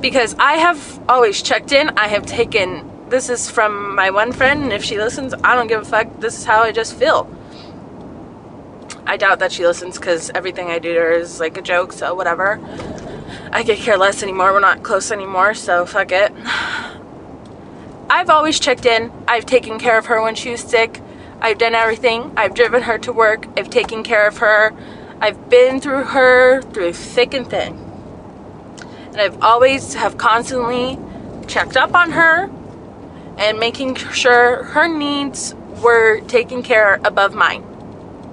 Because 0.00 0.34
I 0.38 0.54
have 0.54 1.00
always 1.08 1.42
checked 1.42 1.72
in, 1.72 1.90
I 1.98 2.08
have 2.08 2.26
taken 2.26 2.90
this 3.08 3.28
is 3.28 3.48
from 3.48 3.94
my 3.94 4.10
one 4.10 4.32
friend, 4.32 4.64
and 4.64 4.72
if 4.72 4.82
she 4.82 4.98
listens, 4.98 5.32
I 5.44 5.54
don't 5.54 5.68
give 5.68 5.82
a 5.82 5.84
fuck. 5.84 6.18
This 6.18 6.38
is 6.38 6.44
how 6.44 6.62
I 6.62 6.72
just 6.72 6.94
feel. 6.96 7.30
I 9.06 9.16
doubt 9.16 9.38
that 9.38 9.52
she 9.52 9.64
listens 9.64 9.96
because 9.96 10.30
everything 10.34 10.70
I 10.70 10.80
do 10.80 10.92
to 10.92 10.98
her 10.98 11.12
is 11.12 11.38
like 11.38 11.56
a 11.56 11.62
joke, 11.62 11.92
so 11.92 12.14
whatever. 12.16 12.60
I 13.52 13.62
could 13.62 13.78
care 13.78 13.96
less 13.96 14.24
anymore. 14.24 14.52
We're 14.52 14.58
not 14.58 14.82
close 14.82 15.12
anymore, 15.12 15.54
so 15.54 15.86
fuck 15.86 16.10
it. 16.10 16.32
I've 18.10 18.28
always 18.28 18.58
checked 18.58 18.86
in. 18.86 19.12
I've 19.28 19.46
taken 19.46 19.78
care 19.78 19.98
of 19.98 20.06
her 20.06 20.20
when 20.20 20.34
she 20.34 20.50
was 20.50 20.60
sick. 20.60 21.00
I've 21.40 21.58
done 21.58 21.76
everything. 21.76 22.32
I've 22.36 22.54
driven 22.54 22.82
her 22.82 22.98
to 22.98 23.12
work. 23.12 23.46
I've 23.56 23.70
taken 23.70 24.02
care 24.02 24.26
of 24.26 24.38
her. 24.38 24.72
I've 25.20 25.48
been 25.48 25.80
through 25.80 26.04
her 26.04 26.60
through 26.62 26.92
thick 26.92 27.32
and 27.32 27.48
thin. 27.48 27.74
And 29.08 29.16
I've 29.16 29.42
always 29.42 29.94
have 29.94 30.18
constantly 30.18 30.98
checked 31.46 31.76
up 31.76 31.94
on 31.94 32.10
her 32.10 32.50
and 33.38 33.58
making 33.58 33.94
sure 33.94 34.62
her 34.64 34.88
needs 34.88 35.54
were 35.82 36.20
taken 36.22 36.62
care 36.62 37.00
above 37.04 37.34
mine. 37.34 37.62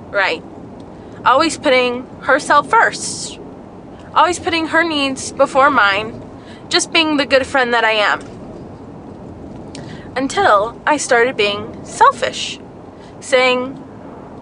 Right. 0.10 0.44
Always 1.26 1.58
putting 1.58 2.06
herself 2.22 2.70
first. 2.70 3.40
Always 4.14 4.40
putting 4.40 4.68
her 4.68 4.84
needs 4.84 5.32
before 5.32 5.70
mine. 5.70 6.22
Just 6.68 6.92
being 6.92 7.18
the 7.18 7.26
good 7.26 7.46
friend 7.46 7.74
that 7.74 7.86
I 7.86 7.92
am. 7.92 8.20
Until 10.18 10.82
I 10.86 10.98
started 10.98 11.38
being 11.38 11.86
selfish. 11.86 12.60
Saying, 13.22 13.76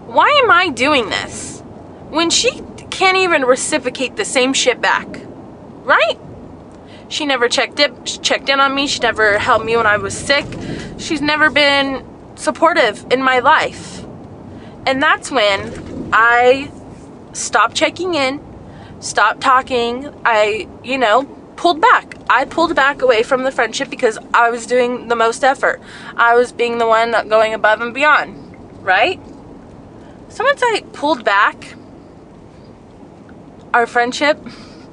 why 0.06 0.28
am 0.42 0.50
I 0.50 0.68
doing 0.70 1.08
this? 1.08 1.51
When 2.12 2.28
she 2.28 2.60
can't 2.90 3.16
even 3.16 3.42
reciprocate 3.46 4.16
the 4.16 4.24
same 4.24 4.52
shit 4.52 4.82
back. 4.82 5.08
Right? 5.82 6.18
She 7.08 7.24
never 7.24 7.48
checked 7.48 7.80
checked 8.22 8.50
in 8.50 8.60
on 8.60 8.74
me. 8.74 8.86
She 8.86 9.00
never 9.00 9.38
helped 9.38 9.64
me 9.64 9.76
when 9.78 9.86
I 9.86 9.96
was 9.96 10.16
sick. 10.16 10.44
She's 10.98 11.22
never 11.22 11.48
been 11.48 12.04
supportive 12.36 13.06
in 13.10 13.22
my 13.22 13.38
life. 13.38 14.04
And 14.86 15.02
that's 15.02 15.30
when 15.30 16.10
I 16.12 16.70
stopped 17.32 17.74
checking 17.74 18.14
in, 18.14 18.40
stopped 19.00 19.40
talking. 19.40 20.14
I, 20.24 20.68
you 20.84 20.98
know, 20.98 21.24
pulled 21.56 21.80
back. 21.80 22.14
I 22.28 22.44
pulled 22.44 22.76
back 22.76 23.00
away 23.00 23.22
from 23.22 23.44
the 23.44 23.50
friendship 23.50 23.88
because 23.88 24.18
I 24.34 24.50
was 24.50 24.66
doing 24.66 25.08
the 25.08 25.16
most 25.16 25.44
effort. 25.44 25.80
I 26.14 26.34
was 26.34 26.52
being 26.52 26.76
the 26.76 26.86
one 26.86 27.12
going 27.28 27.54
above 27.54 27.80
and 27.80 27.94
beyond, 27.94 28.36
right? 28.82 29.18
So 30.28 30.44
once 30.44 30.62
I 30.62 30.82
pulled 30.92 31.24
back, 31.24 31.74
our 33.74 33.86
friendship 33.86 34.38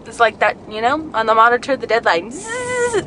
is 0.07 0.19
like 0.19 0.39
that, 0.39 0.57
you 0.69 0.81
know, 0.81 1.09
on 1.13 1.25
the 1.25 1.36
monitor, 1.36 1.75
the 1.75 1.88
deadline. 1.88 2.31
Zzz, 2.31 2.43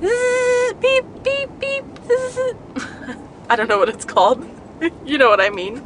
zzz, 0.00 0.72
beep, 0.80 1.04
beep, 1.22 1.50
beep. 1.58 1.84
Zzz. 2.06 2.54
I 3.50 3.56
don't 3.56 3.68
know 3.68 3.78
what 3.78 3.88
it's 3.88 4.04
called. 4.04 4.48
you 5.04 5.18
know 5.18 5.28
what 5.28 5.40
I 5.40 5.50
mean. 5.50 5.78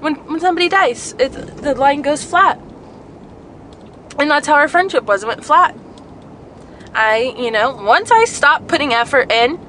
When 0.00 0.14
when 0.26 0.40
somebody 0.40 0.68
dies, 0.68 1.14
it, 1.18 1.32
the 1.32 1.74
line 1.74 2.02
goes 2.02 2.24
flat. 2.24 2.60
And 4.18 4.30
that's 4.30 4.46
how 4.46 4.54
our 4.54 4.68
friendship 4.68 5.04
was. 5.04 5.22
It 5.22 5.26
went 5.26 5.44
flat. 5.44 5.76
I, 6.94 7.34
you 7.38 7.50
know, 7.50 7.72
once 7.72 8.10
I 8.10 8.24
stopped 8.24 8.66
putting 8.66 8.92
effort 8.92 9.30
in, 9.30 9.60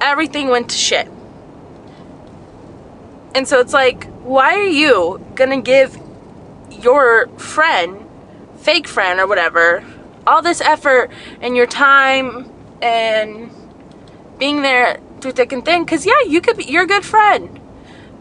everything 0.00 0.48
went 0.48 0.70
to 0.70 0.76
shit. 0.76 1.08
And 3.34 3.48
so 3.48 3.60
it's 3.60 3.72
like, 3.72 4.04
why 4.22 4.58
are 4.58 4.66
you 4.66 5.24
gonna 5.34 5.60
give 5.60 5.98
your 6.86 7.26
friend 7.36 8.06
fake 8.58 8.86
friend 8.86 9.18
or 9.18 9.26
whatever, 9.26 9.84
all 10.26 10.40
this 10.40 10.60
effort 10.60 11.10
and 11.40 11.56
your 11.56 11.66
time 11.66 12.50
and 12.80 13.50
being 14.38 14.62
there 14.62 15.00
through 15.20 15.32
thick 15.32 15.52
and 15.52 15.64
thin, 15.64 15.84
because 15.84 16.06
yeah, 16.06 16.20
you 16.26 16.40
could 16.40 16.56
be, 16.56 16.64
you're 16.64 16.84
a 16.84 16.86
good 16.86 17.04
friend. 17.04 17.60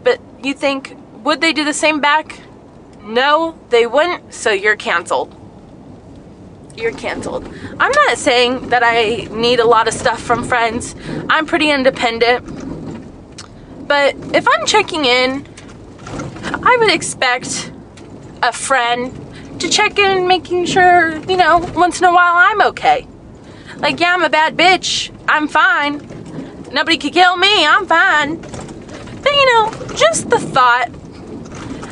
But 0.03 0.19
you 0.43 0.55
think, 0.55 0.97
would 1.23 1.41
they 1.41 1.53
do 1.53 1.63
the 1.63 1.73
same 1.73 1.99
back? 1.99 2.39
No, 3.03 3.57
they 3.69 3.85
wouldn't, 3.85 4.33
so 4.33 4.51
you're 4.51 4.75
canceled. 4.75 5.35
You're 6.75 6.91
canceled. 6.91 7.47
I'm 7.79 7.91
not 7.91 8.17
saying 8.17 8.69
that 8.69 8.81
I 8.83 9.27
need 9.31 9.59
a 9.59 9.65
lot 9.65 9.87
of 9.87 9.93
stuff 9.93 10.19
from 10.19 10.43
friends. 10.43 10.95
I'm 11.29 11.45
pretty 11.45 11.69
independent. 11.69 12.43
But 13.87 14.15
if 14.33 14.47
I'm 14.47 14.65
checking 14.65 15.05
in, 15.05 15.45
I 16.43 16.77
would 16.79 16.91
expect 16.91 17.71
a 18.47 18.51
friend 18.51 19.11
to 19.59 19.69
check 19.69 19.97
in, 19.97 20.27
making 20.27 20.65
sure, 20.65 21.17
you 21.29 21.37
know, 21.37 21.59
once 21.75 21.99
in 21.99 22.05
a 22.05 22.13
while 22.13 22.35
I'm 22.35 22.61
okay. 22.69 23.07
Like, 23.77 23.99
yeah, 23.99 24.13
I'm 24.13 24.23
a 24.23 24.29
bad 24.29 24.55
bitch. 24.55 25.11
I'm 25.27 25.47
fine. 25.47 25.97
Nobody 26.71 26.97
could 26.97 27.13
kill 27.13 27.37
me. 27.37 27.65
I'm 27.65 27.85
fine. 27.87 28.37
But, 28.37 29.31
you 29.31 29.53
know, 29.53 29.71
just 29.95 30.29
the 30.29 30.39
thought 30.39 30.89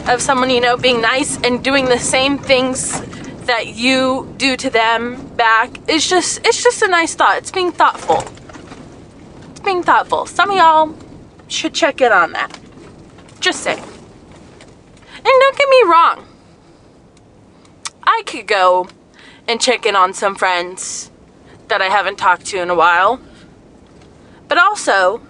of 0.07 0.21
someone, 0.21 0.49
you 0.49 0.61
know, 0.61 0.77
being 0.77 1.01
nice 1.01 1.41
and 1.43 1.63
doing 1.63 1.85
the 1.85 1.99
same 1.99 2.37
things 2.37 3.01
that 3.45 3.75
you 3.75 4.33
do 4.37 4.55
to 4.57 4.69
them 4.69 5.27
back 5.35 5.89
is 5.89 6.07
just, 6.07 6.45
it's 6.45 6.63
just 6.63 6.81
a 6.81 6.87
nice 6.87 7.15
thought. 7.15 7.37
It's 7.37 7.51
being 7.51 7.71
thoughtful. 7.71 8.23
It's 9.51 9.59
being 9.59 9.83
thoughtful. 9.83 10.25
Some 10.25 10.51
of 10.51 10.57
y'all 10.57 10.95
should 11.47 11.73
check 11.73 12.01
in 12.01 12.11
on 12.11 12.33
that. 12.33 12.57
Just 13.39 13.61
saying. 13.61 13.79
And 13.79 15.25
don't 15.25 15.57
get 15.57 15.69
me 15.69 15.83
wrong. 15.85 16.27
I 18.05 18.23
could 18.25 18.47
go 18.47 18.87
and 19.47 19.59
check 19.59 19.85
in 19.85 19.95
on 19.95 20.13
some 20.13 20.35
friends 20.35 21.11
that 21.67 21.81
I 21.81 21.89
haven't 21.89 22.17
talked 22.17 22.45
to 22.47 22.61
in 22.61 22.69
a 22.69 22.75
while. 22.75 23.19
But 24.47 24.57
also, 24.57 25.21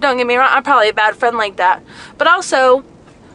don't 0.00 0.16
get 0.16 0.26
me 0.26 0.36
wrong, 0.36 0.48
I'm 0.50 0.62
probably 0.62 0.88
a 0.88 0.94
bad 0.94 1.16
friend 1.16 1.36
like 1.36 1.56
that. 1.56 1.82
But 2.18 2.26
also, 2.26 2.80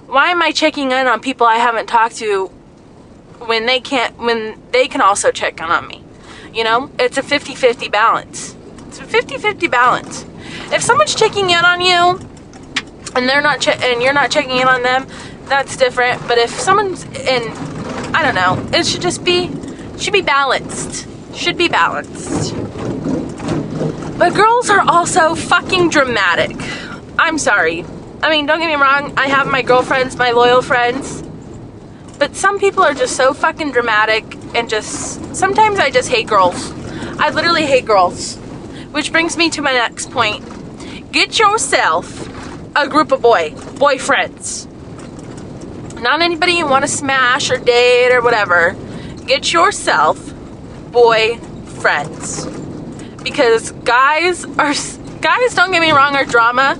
why 0.07 0.29
am 0.29 0.41
I 0.41 0.51
checking 0.51 0.91
in 0.91 1.07
on 1.07 1.21
people 1.21 1.48
I 1.48 1.55
haven't 1.55 1.88
talked 1.88 2.17
to 2.17 2.48
when 3.39 3.65
they 3.65 3.79
can't 3.79 4.17
when 4.17 4.62
they 4.71 4.88
can 4.88 5.01
also 5.01 5.31
check 5.31 5.60
in 5.60 5.65
on 5.65 5.88
me? 5.88 6.03
You 6.53 6.65
know, 6.65 6.91
it's 7.00 7.17
a 7.17 7.21
50-50 7.21 7.89
balance. 7.89 8.55
It's 8.88 9.00
a 9.00 9.05
50-50 9.05 9.71
balance. 9.71 10.25
If 10.71 10.83
someone's 10.83 11.15
checking 11.15 11.50
in 11.50 11.63
on 11.63 11.79
you 11.79 12.19
and 13.15 13.27
they're 13.27 13.41
not 13.41 13.62
che- 13.62 13.79
and 13.81 14.01
you're 14.03 14.13
not 14.13 14.31
checking 14.31 14.57
in 14.57 14.67
on 14.67 14.83
them, 14.83 15.07
that's 15.45 15.77
different. 15.77 16.27
But 16.27 16.38
if 16.38 16.50
someone's 16.50 17.05
in 17.05 17.53
I 18.13 18.24
don't 18.24 18.36
know. 18.36 18.77
It 18.77 18.86
should 18.86 19.01
just 19.01 19.24
be, 19.24 19.50
should 19.98 20.13
be 20.13 20.22
balanced. 20.22 21.08
Should 21.36 21.58
be 21.58 21.68
balanced. 21.68 22.56
But 24.18 24.34
girls 24.36 24.70
are 24.70 24.82
also 24.82 25.34
fucking 25.34 25.89
dramatic. 25.89 26.56
I'm 27.18 27.38
sorry. 27.38 27.86
I 28.22 28.30
mean, 28.30 28.46
don't 28.46 28.60
get 28.60 28.68
me 28.68 28.75
wrong, 28.75 29.13
I 29.18 29.27
have 29.27 29.48
my 29.48 29.63
girlfriends, 29.63 30.15
my 30.15 30.32
loyal 30.32 30.62
friends. 30.62 31.24
But 32.20 32.36
some 32.36 32.60
people 32.60 32.84
are 32.84 32.94
just 32.94 33.15
so 33.15 33.34
fucking 33.34 33.72
dramatic 33.72 34.24
and 34.53 34.70
just 34.70 35.36
sometimes 35.36 35.80
I 35.80 35.89
just 35.89 36.10
hate 36.10 36.27
girls. 36.27 36.72
I 37.18 37.32
literally 37.32 37.65
hate 37.65 37.86
girls. 37.86 38.36
Which 38.91 39.12
brings 39.12 39.38
me 39.38 39.50
to 39.51 39.62
my 39.62 39.74
next 39.74 40.12
point. 40.12 40.44
Get 41.12 41.39
yourself 41.39 42.27
a 42.75 42.88
group 42.88 43.12
of 43.12 43.22
boy 43.22 43.51
boyfriends. 43.51 44.68
Not 46.01 46.24
anybody 46.24 46.53
you 46.53 46.65
want 46.65 46.84
to 46.84 46.88
smash 46.88 47.51
or 47.51 47.58
date 47.58 48.12
or 48.12 48.24
whatever. 48.24 48.75
Get 49.27 49.53
yourself 49.53 50.34
boy 50.91 51.38
friends. 51.79 52.48
Because 53.24 53.72
guys 53.72 54.43
are 54.46 54.74
guys 55.22 55.53
don't 55.53 55.72
get 55.72 55.79
me 55.79 55.91
wrong 55.91 56.15
are 56.15 56.25
drama, 56.25 56.79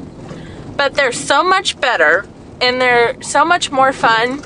but 0.76 0.96
they're 0.96 1.12
so 1.12 1.44
much 1.44 1.80
better 1.80 2.28
and 2.62 2.82
they're 2.82 3.22
so 3.22 3.46
much 3.46 3.72
more 3.72 3.94
fun 3.94 4.42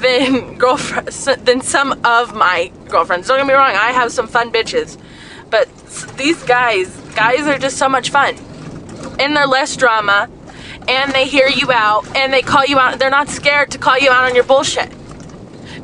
than 0.00 0.56
girlfriends 0.58 1.26
than 1.42 1.60
some 1.60 2.00
of 2.02 2.34
my 2.34 2.72
girlfriends. 2.88 3.28
Don't 3.28 3.36
get 3.36 3.46
me 3.46 3.52
wrong, 3.52 3.74
I 3.74 3.92
have 3.92 4.12
some 4.12 4.28
fun 4.28 4.50
bitches. 4.50 4.96
But 5.50 5.68
these 6.16 6.42
guys, 6.42 6.88
guys 7.14 7.46
are 7.46 7.58
just 7.58 7.76
so 7.76 7.88
much 7.88 8.08
fun. 8.08 8.36
And 9.18 9.36
they're 9.36 9.46
less 9.46 9.76
drama 9.76 10.30
and 10.88 11.12
they 11.12 11.26
hear 11.26 11.48
you 11.48 11.72
out 11.72 12.06
and 12.16 12.32
they 12.32 12.42
call 12.42 12.64
you 12.64 12.78
out. 12.78 12.98
They're 12.98 13.10
not 13.10 13.28
scared 13.28 13.70
to 13.72 13.78
call 13.78 13.98
you 13.98 14.10
out 14.10 14.24
on 14.24 14.34
your 14.34 14.44
bullshit. 14.44 14.92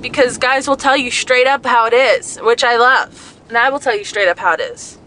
Because 0.00 0.38
guys 0.38 0.66
will 0.66 0.76
tell 0.76 0.96
you 0.96 1.10
straight 1.10 1.46
up 1.46 1.64
how 1.64 1.86
it 1.86 1.92
is, 1.92 2.38
which 2.38 2.64
I 2.64 2.76
love. 2.76 3.40
And 3.48 3.56
I 3.56 3.70
will 3.70 3.78
tell 3.78 3.96
you 3.96 4.04
straight 4.04 4.28
up 4.28 4.38
how 4.38 4.54
it 4.54 4.60
is. 4.60 4.98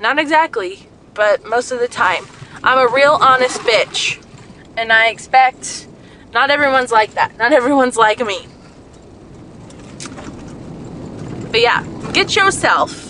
Not 0.00 0.18
exactly, 0.18 0.88
but 1.14 1.44
most 1.44 1.70
of 1.70 1.78
the 1.78 1.88
time. 1.88 2.24
I'm 2.62 2.78
a 2.78 2.90
real 2.90 3.18
honest 3.20 3.60
bitch. 3.60 4.22
And 4.76 4.92
I 4.92 5.08
expect 5.08 5.86
not 6.32 6.50
everyone's 6.50 6.90
like 6.90 7.14
that. 7.14 7.36
Not 7.36 7.52
everyone's 7.52 7.96
like 7.96 8.24
me. 8.24 8.46
But 11.50 11.60
yeah, 11.60 11.86
get 12.12 12.34
yourself 12.34 13.03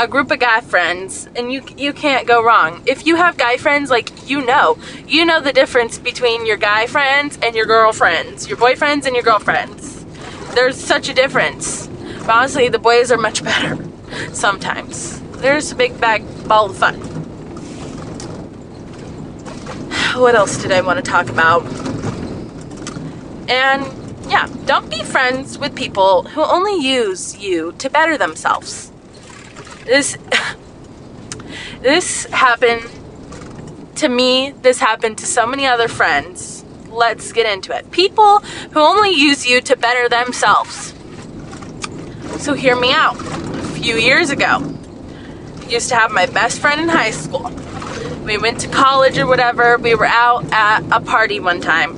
a 0.00 0.08
group 0.08 0.30
of 0.30 0.38
guy 0.38 0.62
friends 0.62 1.28
and 1.36 1.52
you 1.52 1.62
you 1.76 1.92
can't 1.92 2.26
go 2.26 2.42
wrong. 2.42 2.82
If 2.86 3.06
you 3.06 3.16
have 3.16 3.36
guy 3.36 3.58
friends 3.58 3.90
like 3.90 4.30
you 4.30 4.40
know, 4.40 4.78
you 5.06 5.26
know 5.26 5.42
the 5.42 5.52
difference 5.52 5.98
between 5.98 6.46
your 6.46 6.56
guy 6.56 6.86
friends 6.86 7.38
and 7.42 7.54
your 7.54 7.66
girlfriends, 7.66 8.48
your 8.48 8.56
boyfriends 8.56 9.04
and 9.04 9.14
your 9.14 9.22
girlfriends. 9.22 10.06
There's 10.54 10.82
such 10.82 11.10
a 11.10 11.14
difference. 11.14 11.86
But 12.20 12.30
honestly, 12.30 12.70
the 12.70 12.78
boys 12.78 13.12
are 13.12 13.18
much 13.18 13.44
better 13.50 13.76
sometimes. 14.32 15.20
There's 15.42 15.70
a 15.70 15.74
big 15.74 16.00
bag 16.00 16.24
ball 16.48 16.70
of 16.70 16.78
fun. 16.78 16.94
What 20.18 20.34
else 20.34 20.62
did 20.62 20.72
I 20.72 20.80
want 20.80 20.96
to 20.96 21.02
talk 21.02 21.28
about? 21.28 21.62
And 23.50 23.84
yeah, 24.30 24.48
don't 24.64 24.90
be 24.90 25.02
friends 25.02 25.58
with 25.58 25.76
people 25.76 26.22
who 26.22 26.42
only 26.42 26.76
use 26.82 27.36
you 27.36 27.72
to 27.72 27.90
better 27.90 28.16
themselves. 28.16 28.89
This 29.84 30.16
this 31.80 32.26
happened 32.26 32.88
to 33.96 34.08
me, 34.08 34.52
this 34.62 34.78
happened 34.78 35.18
to 35.18 35.26
so 35.26 35.46
many 35.46 35.66
other 35.66 35.88
friends. 35.88 36.64
Let's 36.88 37.32
get 37.32 37.50
into 37.52 37.76
it. 37.76 37.90
People 37.90 38.38
who 38.38 38.80
only 38.80 39.10
use 39.10 39.46
you 39.46 39.60
to 39.60 39.76
better 39.76 40.08
themselves. 40.08 40.94
So 42.38 42.54
hear 42.54 42.74
me 42.78 42.92
out. 42.92 43.20
A 43.20 43.62
few 43.74 43.96
years 43.96 44.30
ago, 44.30 44.46
I 44.46 45.66
used 45.66 45.88
to 45.90 45.96
have 45.96 46.10
my 46.10 46.26
best 46.26 46.60
friend 46.60 46.80
in 46.80 46.88
high 46.88 47.10
school. 47.10 47.50
We 48.24 48.38
went 48.38 48.60
to 48.60 48.68
college 48.68 49.18
or 49.18 49.26
whatever. 49.26 49.76
We 49.78 49.94
were 49.94 50.06
out 50.06 50.44
at 50.52 50.82
a 50.90 51.00
party 51.00 51.40
one 51.40 51.60
time. 51.60 51.96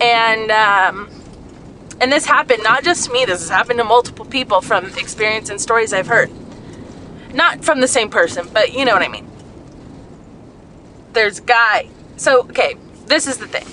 And 0.00 0.50
um, 0.50 1.10
and 2.00 2.12
this 2.12 2.26
happened 2.26 2.62
not 2.62 2.84
just 2.84 3.06
to 3.06 3.12
me, 3.12 3.24
this 3.24 3.40
has 3.40 3.48
happened 3.48 3.78
to 3.78 3.84
multiple 3.84 4.24
people 4.24 4.60
from 4.60 4.86
experience 4.96 5.48
and 5.48 5.60
stories 5.60 5.92
I've 5.92 6.06
heard. 6.06 6.30
Not 7.32 7.64
from 7.64 7.80
the 7.80 7.88
same 7.88 8.10
person, 8.10 8.48
but 8.52 8.72
you 8.72 8.84
know 8.84 8.92
what 8.92 9.02
I 9.02 9.08
mean. 9.08 9.28
There's 11.12 11.40
guy. 11.40 11.88
So, 12.16 12.40
okay, 12.42 12.76
this 13.06 13.26
is 13.26 13.38
the 13.38 13.46
thing. 13.46 13.66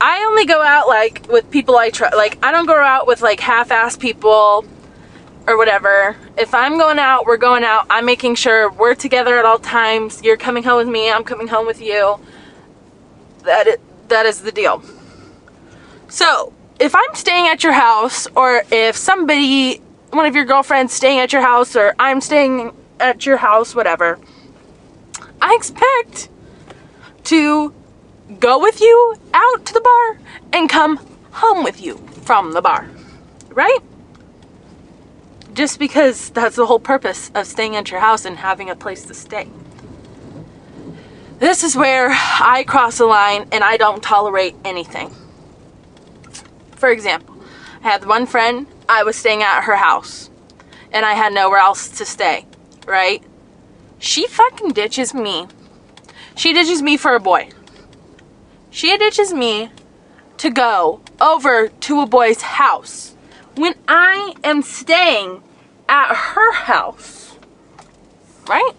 I 0.00 0.24
only 0.24 0.44
go 0.44 0.60
out 0.60 0.88
like 0.88 1.26
with 1.28 1.50
people 1.50 1.76
I 1.76 1.90
trust. 1.90 2.14
Like, 2.14 2.38
I 2.44 2.52
don't 2.52 2.66
go 2.66 2.76
out 2.76 3.06
with 3.06 3.22
like 3.22 3.40
half 3.40 3.70
ass 3.70 3.96
people 3.96 4.64
or 5.46 5.56
whatever. 5.56 6.16
If 6.36 6.54
I'm 6.54 6.78
going 6.78 6.98
out, 6.98 7.26
we're 7.26 7.36
going 7.36 7.64
out. 7.64 7.86
I'm 7.90 8.04
making 8.04 8.34
sure 8.34 8.70
we're 8.70 8.94
together 8.94 9.38
at 9.38 9.44
all 9.44 9.58
times. 9.58 10.22
You're 10.22 10.36
coming 10.36 10.64
home 10.64 10.78
with 10.78 10.88
me, 10.88 11.10
I'm 11.10 11.24
coming 11.24 11.48
home 11.48 11.66
with 11.66 11.80
you. 11.80 12.18
That 13.44 13.66
it, 13.66 13.80
that 14.08 14.26
is 14.26 14.40
the 14.42 14.52
deal. 14.52 14.82
So, 16.08 16.52
if 16.84 16.94
I'm 16.94 17.14
staying 17.14 17.48
at 17.48 17.64
your 17.64 17.72
house, 17.72 18.26
or 18.36 18.62
if 18.70 18.94
somebody, 18.94 19.78
one 20.10 20.26
of 20.26 20.34
your 20.34 20.44
girlfriends, 20.44 20.92
staying 20.92 21.18
at 21.18 21.32
your 21.32 21.40
house, 21.40 21.74
or 21.76 21.94
I'm 21.98 22.20
staying 22.20 22.72
at 23.00 23.24
your 23.24 23.38
house, 23.38 23.74
whatever, 23.74 24.18
I 25.40 25.54
expect 25.54 26.28
to 27.24 27.72
go 28.38 28.58
with 28.58 28.82
you 28.82 29.16
out 29.32 29.64
to 29.64 29.72
the 29.72 29.80
bar 29.80 30.18
and 30.52 30.68
come 30.68 30.98
home 31.30 31.64
with 31.64 31.80
you 31.80 31.96
from 32.24 32.52
the 32.52 32.60
bar, 32.60 32.86
right? 33.48 33.78
Just 35.54 35.78
because 35.78 36.28
that's 36.30 36.56
the 36.56 36.66
whole 36.66 36.80
purpose 36.80 37.30
of 37.34 37.46
staying 37.46 37.76
at 37.76 37.90
your 37.90 38.00
house 38.00 38.26
and 38.26 38.36
having 38.36 38.68
a 38.68 38.76
place 38.76 39.06
to 39.06 39.14
stay. 39.14 39.48
This 41.38 41.64
is 41.64 41.76
where 41.76 42.10
I 42.12 42.62
cross 42.66 42.98
the 42.98 43.06
line 43.06 43.48
and 43.52 43.64
I 43.64 43.78
don't 43.78 44.02
tolerate 44.02 44.54
anything. 44.66 45.14
For 46.84 46.90
example, 46.90 47.34
I 47.82 47.92
had 47.92 48.04
one 48.04 48.26
friend, 48.26 48.66
I 48.90 49.04
was 49.04 49.16
staying 49.16 49.42
at 49.42 49.62
her 49.62 49.76
house, 49.76 50.28
and 50.92 51.06
I 51.06 51.14
had 51.14 51.32
nowhere 51.32 51.60
else 51.60 51.88
to 51.96 52.04
stay, 52.04 52.44
right? 52.86 53.22
She 53.98 54.26
fucking 54.26 54.72
ditches 54.72 55.14
me. 55.14 55.48
She 56.36 56.52
ditches 56.52 56.82
me 56.82 56.98
for 56.98 57.14
a 57.14 57.20
boy. 57.20 57.48
She 58.70 58.94
ditches 58.98 59.32
me 59.32 59.70
to 60.36 60.50
go 60.50 61.00
over 61.22 61.68
to 61.68 62.02
a 62.02 62.06
boy's 62.06 62.42
house 62.42 63.14
when 63.56 63.76
I 63.88 64.34
am 64.44 64.60
staying 64.60 65.42
at 65.88 66.14
her 66.14 66.52
house. 66.52 67.38
Right? 68.46 68.72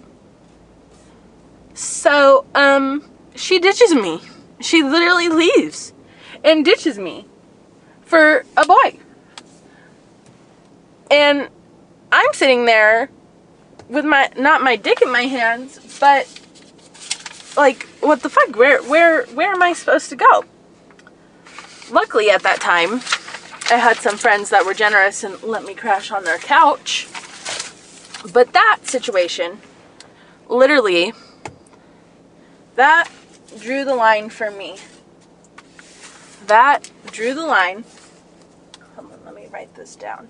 So, 1.74 2.46
um, 2.54 3.10
she 3.34 3.58
ditches 3.58 3.96
me. 3.96 4.22
She 4.62 4.84
literally 4.84 5.30
leaves 5.30 5.92
and 6.44 6.64
ditches 6.64 7.00
me 7.00 7.26
for 8.06 8.46
a 8.56 8.66
boy. 8.66 9.00
And 11.12 11.50
I'm 12.12 12.34
sitting 12.34 12.66
there 12.66 13.10
with 13.90 14.06
my 14.06 14.32
not 14.38 14.62
my 14.62 14.76
dick 14.76 15.02
in 15.02 15.12
my 15.12 15.24
hands, 15.24 15.80
but 16.00 16.28
like 17.58 17.84
what 18.02 18.22
the 18.22 18.30
fuck? 18.30 18.56
Where 18.56 18.82
where 18.84 19.26
where 19.28 19.52
am 19.52 19.62
I 19.62 19.74
supposed 19.74 20.10
to 20.10 20.16
go? 20.16 20.44
Luckily 21.92 22.30
at 22.30 22.44
that 22.44 22.62
time, 22.62 23.02
I 23.70 23.78
had 23.78 23.98
some 23.98 24.18
friends 24.18 24.50
that 24.50 24.66
were 24.66 24.74
generous 24.74 25.24
and 25.24 25.42
let 25.44 25.64
me 25.64 25.74
crash 25.74 26.12
on 26.12 26.24
their 26.24 26.38
couch. 26.38 27.08
But 28.34 28.54
that 28.54 28.80
situation 28.84 29.60
literally 30.50 31.14
that 32.76 33.10
drew 33.60 33.86
the 33.86 33.96
line 33.96 34.30
for 34.30 34.52
me. 34.52 34.78
That 36.48 36.92
drew 37.12 37.34
the 37.34 37.46
line 37.46 37.84
Hold 38.96 39.12
on, 39.12 39.20
let 39.26 39.36
me 39.36 39.48
write 39.52 39.74
this 39.76 39.96
down. 39.96 40.30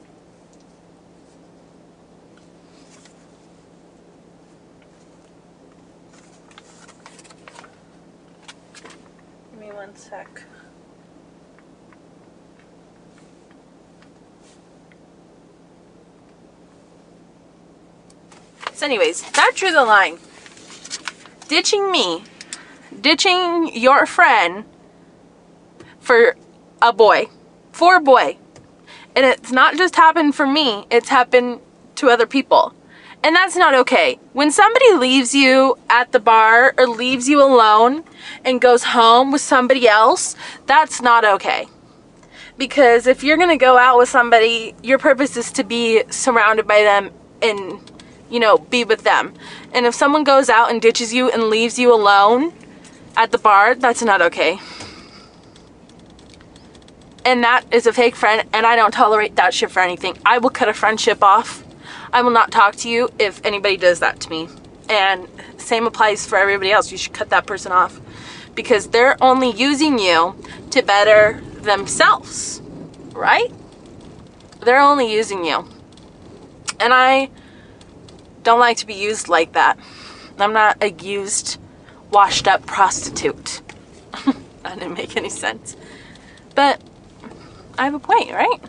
Give 9.52 9.60
me 9.60 9.72
one 9.72 9.96
sec. 9.96 10.44
So 18.74 18.86
anyways, 18.86 19.30
that 19.32 19.52
drew 19.56 19.72
the 19.72 19.86
line. 19.86 20.18
Ditching 21.48 21.92
me, 21.92 22.24
ditching 23.00 23.72
your 23.74 24.06
friend 24.06 24.66
for 26.06 26.36
a 26.82 26.94
boy, 26.94 27.28
for 27.72 27.98
a 27.98 28.00
boy, 28.00 28.38
and 29.16 29.26
it's 29.26 29.52
not 29.52 29.76
just 29.76 29.96
happened 29.96 30.36
for 30.36 30.46
me, 30.46 30.86
it's 30.92 31.10
happened 31.10 31.60
to 31.96 32.10
other 32.10 32.28
people. 32.28 32.74
And 33.24 33.36
that's 33.36 33.56
not 33.56 33.74
okay. 33.74 34.20
When 34.34 34.52
somebody 34.52 34.94
leaves 34.94 35.34
you 35.34 35.78
at 35.90 36.12
the 36.12 36.20
bar 36.20 36.76
or 36.78 36.88
leaves 36.88 37.28
you 37.28 37.42
alone 37.42 38.04
and 38.44 38.62
goes 38.62 38.84
home 38.84 39.32
with 39.32 39.42
somebody 39.42 39.88
else, 39.88 40.36
that's 40.68 41.02
not 41.02 41.26
okay. 41.26 41.66
Because 42.56 43.08
if 43.08 43.24
you're 43.24 43.38
to 43.38 43.58
go 43.58 43.80
out 43.80 43.98
with 43.98 44.10
somebody, 44.10 44.76
your 44.84 45.00
purpose 45.00 45.36
is 45.38 45.52
to 45.54 45.64
be 45.64 46.04
surrounded 46.12 46.68
by 46.68 46.84
them 46.84 47.10
and, 47.42 47.80
you 48.30 48.40
know, 48.40 48.60
be 48.60 48.84
with 48.84 49.04
them. 49.04 49.34
And 49.74 49.88
if 49.88 49.96
someone 49.96 50.24
goes 50.24 50.48
out 50.48 50.70
and 50.70 50.80
ditches 50.80 51.12
you 51.12 51.32
and 51.32 51.46
leaves 51.46 51.80
you 51.80 51.92
alone, 51.92 52.54
at 53.18 53.32
the 53.32 53.40
bar, 53.40 53.74
that's 53.74 54.04
not 54.04 54.22
okay. 54.22 54.60
And 57.26 57.44
that 57.44 57.66
is 57.74 57.88
a 57.88 57.94
fake 57.94 58.16
friend, 58.16 58.48
and 58.54 58.68
I 58.68 58.76
don't 58.76 58.92
tolerate 58.92 59.36
that 59.38 59.54
shit 59.54 59.72
for 59.72 59.80
anything. 59.80 60.16
I 60.24 60.38
will 60.38 60.52
cut 60.52 60.70
a 60.70 60.74
friendship 60.74 61.24
off. 61.24 61.64
I 62.14 62.22
will 62.22 62.30
not 62.30 62.52
talk 62.52 62.76
to 62.78 62.90
you 62.90 63.10
if 63.18 63.44
anybody 63.44 63.78
does 63.78 64.00
that 64.00 64.20
to 64.22 64.30
me. 64.30 64.48
And 64.90 65.28
same 65.58 65.88
applies 65.88 66.28
for 66.28 66.38
everybody 66.38 66.72
else. 66.72 66.92
You 66.92 67.00
should 67.00 67.14
cut 67.14 67.32
that 67.32 67.48
person 67.48 67.72
off 67.72 68.00
because 68.54 68.88
they're 68.88 69.22
only 69.22 69.52
using 69.52 69.98
you 69.98 70.36
to 70.70 70.84
better 70.84 71.42
themselves, 71.56 72.62
right? 73.14 73.52
They're 74.62 74.80
only 74.80 75.12
using 75.12 75.44
you. 75.44 75.68
And 76.80 76.94
I 76.94 77.32
don't 78.44 78.60
like 78.60 78.78
to 78.78 78.86
be 78.86 78.94
used 78.94 79.30
like 79.30 79.54
that. 79.54 79.80
I'm 80.38 80.54
not 80.54 80.82
a 80.84 80.92
used, 80.92 81.58
washed 82.12 82.48
up 82.48 82.66
prostitute. 82.68 83.62
that 84.62 84.80
didn't 84.80 84.94
make 84.94 85.18
any 85.18 85.30
sense. 85.30 85.76
But 86.54 86.82
I 87.78 87.86
have 87.86 87.94
a 87.94 88.00
point, 88.00 88.32
right? 88.32 88.60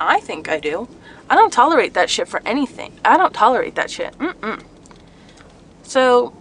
I 0.00 0.20
think 0.20 0.48
I 0.48 0.58
do. 0.58 0.88
I 1.30 1.34
don't 1.34 1.52
tolerate 1.52 1.94
that 1.94 2.10
shit 2.10 2.28
for 2.28 2.40
anything. 2.46 2.92
I 3.04 3.16
don't 3.16 3.34
tolerate 3.34 3.74
that 3.74 3.90
shit. 3.90 4.16
Mm-mm. 4.18 4.62
So, 5.82 6.34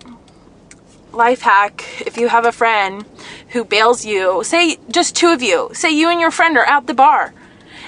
life 1.12 1.42
hack 1.42 1.84
if 2.06 2.18
you 2.18 2.28
have 2.28 2.46
a 2.46 2.52
friend 2.52 3.06
who 3.50 3.64
bails 3.64 4.06
you, 4.06 4.44
say 4.44 4.78
just 4.90 5.16
two 5.16 5.30
of 5.30 5.42
you, 5.42 5.70
say 5.74 5.92
you 5.92 6.10
and 6.10 6.20
your 6.20 6.32
friend 6.32 6.58
are 6.58 6.66
at 6.66 6.88
the 6.88 6.94
bar, 6.94 7.34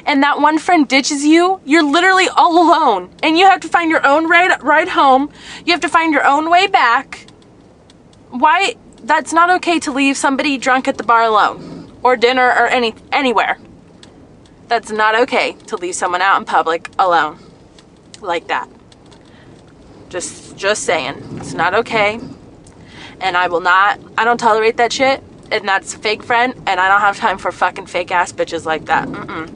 and 0.06 0.24
that 0.24 0.40
one 0.40 0.58
friend 0.58 0.88
ditches 0.88 1.26
you, 1.26 1.60
you're 1.66 1.84
literally 1.84 2.28
all 2.30 2.64
alone. 2.64 3.10
And 3.22 3.38
you 3.38 3.46
have 3.46 3.60
to 3.62 3.68
find 3.68 3.92
your 3.92 4.06
own 4.06 4.28
ride, 4.28 4.62
ride 4.64 4.90
home. 4.90 5.32
You 5.66 5.74
have 5.74 5.82
to 5.82 5.90
find 5.90 6.14
your 6.14 6.26
own 6.26 6.50
way 6.50 6.68
back. 6.68 7.28
Why? 8.30 8.76
That's 9.04 9.34
not 9.34 9.50
okay 9.58 9.80
to 9.80 9.92
leave 9.92 10.18
somebody 10.18 10.58
drunk 10.58 10.88
at 10.88 10.98
the 10.98 11.04
bar 11.04 11.24
alone 11.24 11.92
or 12.04 12.16
dinner 12.16 12.48
or 12.48 12.68
any 12.68 12.96
anywhere. 13.12 13.58
That's 14.70 14.92
not 14.92 15.16
okay 15.22 15.54
to 15.66 15.78
leave 15.78 15.96
someone 15.96 16.22
out 16.22 16.38
in 16.38 16.46
public 16.46 16.92
alone 17.00 17.40
like 18.22 18.50
that. 18.50 18.70
Just 20.10 20.56
just 20.56 20.84
saying. 20.84 21.16
It's 21.38 21.56
not 21.56 21.74
okay. 21.74 22.20
And 23.20 23.36
I 23.36 23.48
will 23.48 23.62
not 23.62 24.00
I 24.16 24.24
don't 24.24 24.38
tolerate 24.38 24.78
that 24.78 24.94
shit. 24.94 25.24
And 25.52 25.68
that's 25.68 25.96
fake 25.96 26.22
friend 26.22 26.54
and 26.68 26.80
I 26.80 26.88
don't 26.88 27.02
have 27.02 27.18
time 27.18 27.40
for 27.40 27.52
fucking 27.52 27.88
fake 27.88 28.12
ass 28.12 28.32
bitches 28.32 28.66
like 28.66 28.86
that. 28.86 29.08
Mm-mm. 29.08 29.48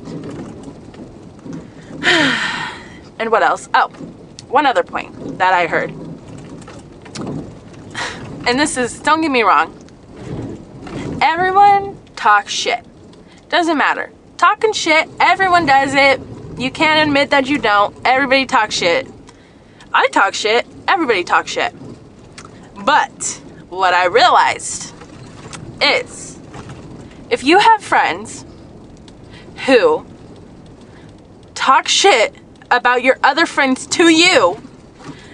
and 3.20 3.32
what 3.32 3.44
else? 3.44 3.70
Oh, 3.76 3.90
one 4.50 4.66
other 4.66 4.84
point 4.84 5.38
that 5.38 5.54
I 5.54 5.68
heard. 5.68 5.92
And 8.46 8.60
this 8.60 8.76
is 8.78 9.00
don't 9.00 9.22
get 9.22 9.30
me 9.32 9.44
wrong. 9.44 9.78
Everyone 11.22 11.98
talks 12.16 12.52
shit. 12.52 12.84
Doesn't 13.48 13.78
matter 13.78 14.12
talking 14.44 14.74
shit. 14.74 15.08
Everyone 15.22 15.66
does 15.66 15.94
it. 15.94 16.20
You 16.60 16.70
can't 16.70 17.08
admit 17.08 17.30
that 17.30 17.48
you 17.48 17.58
don't. 17.58 17.96
Everybody 18.04 18.46
talks 18.46 18.76
shit. 18.76 19.08
I 19.94 20.10
talk 20.10 20.34
shit. 20.34 20.68
Everybody 20.86 21.24
talks 21.24 21.50
shit. 21.50 21.74
But 22.84 23.42
what 23.70 23.94
I 23.94 24.08
realized 24.08 24.94
is 25.82 26.38
if 27.30 27.46
you 27.46 27.58
have 27.58 27.82
friends 27.82 28.44
who 29.66 30.06
talk 31.56 31.88
shit 31.88 32.36
about 32.70 33.02
your 33.02 33.18
other 33.24 33.46
friends 33.46 33.88
to 33.96 34.10
you, 34.10 34.62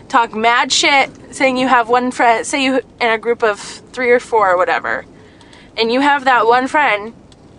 talk 0.07 0.35
mad 0.35 0.71
shit, 0.71 1.09
saying 1.33 1.57
you 1.57 1.67
have 1.67 1.89
one 1.89 2.11
friend, 2.11 2.45
say 2.45 2.63
you 2.63 2.81
in 3.01 3.09
a 3.09 3.17
group 3.17 3.41
of 3.41 3.59
three 3.59 4.11
or 4.11 4.19
four 4.19 4.51
or 4.51 4.55
whatever, 4.55 5.03
and 5.77 5.91
you 5.91 5.99
have 5.99 6.25
that 6.25 6.45
one 6.45 6.67
friend 6.67 7.15